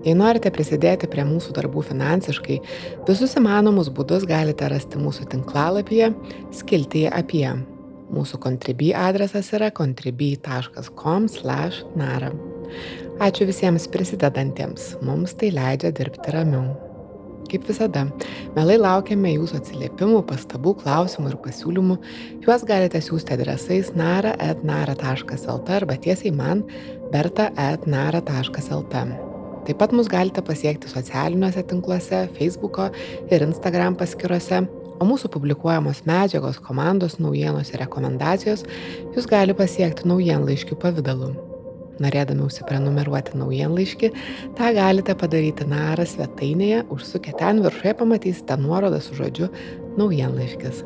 [0.03, 2.57] Jei norite prisidėti prie mūsų darbų finansiškai,
[3.07, 6.11] visus įmanomus būdus galite rasti mūsų tinklalapyje
[6.59, 7.47] skiltyje apie.
[8.13, 12.29] Mūsų contribui adresas yra contribui.com/nara.
[13.23, 16.65] Ačiū visiems prisidedantiems, mums tai leidžia dirbti ramiau.
[17.51, 18.05] Kaip visada,
[18.55, 21.95] mielai laukiame jūsų atsiliepimų, pastabų, klausimų ir pasiūlymų.
[22.45, 26.57] Juos galite siūsti adresais nara.nara.lt arba tiesiai man
[27.13, 28.95] berta.nara.lt.
[29.63, 32.89] Taip pat mus galite pasiekti socialiniuose tinkluose, Facebook'o
[33.31, 34.65] ir Instagram paskiruose,
[34.99, 38.65] o mūsų publikuojamos medžiagos, komandos naujienos ir rekomendacijos
[39.15, 41.31] jūs gali pasiekti naujienlaiškių pavydalu.
[42.03, 44.09] Norėdami užsiprenumeruoti naujienlaiškį,
[44.57, 49.47] tą galite padaryti Nara svetainėje, užsukę ten viršuje pamatysite nuorodą su žodžiu
[50.01, 50.83] naujienlaiškis.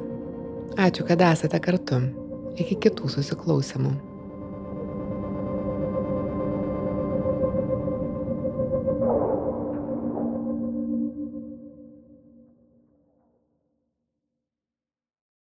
[0.77, 2.03] Ačiū, kad esate kartu.
[2.61, 3.95] Iki kitų susiklausimų.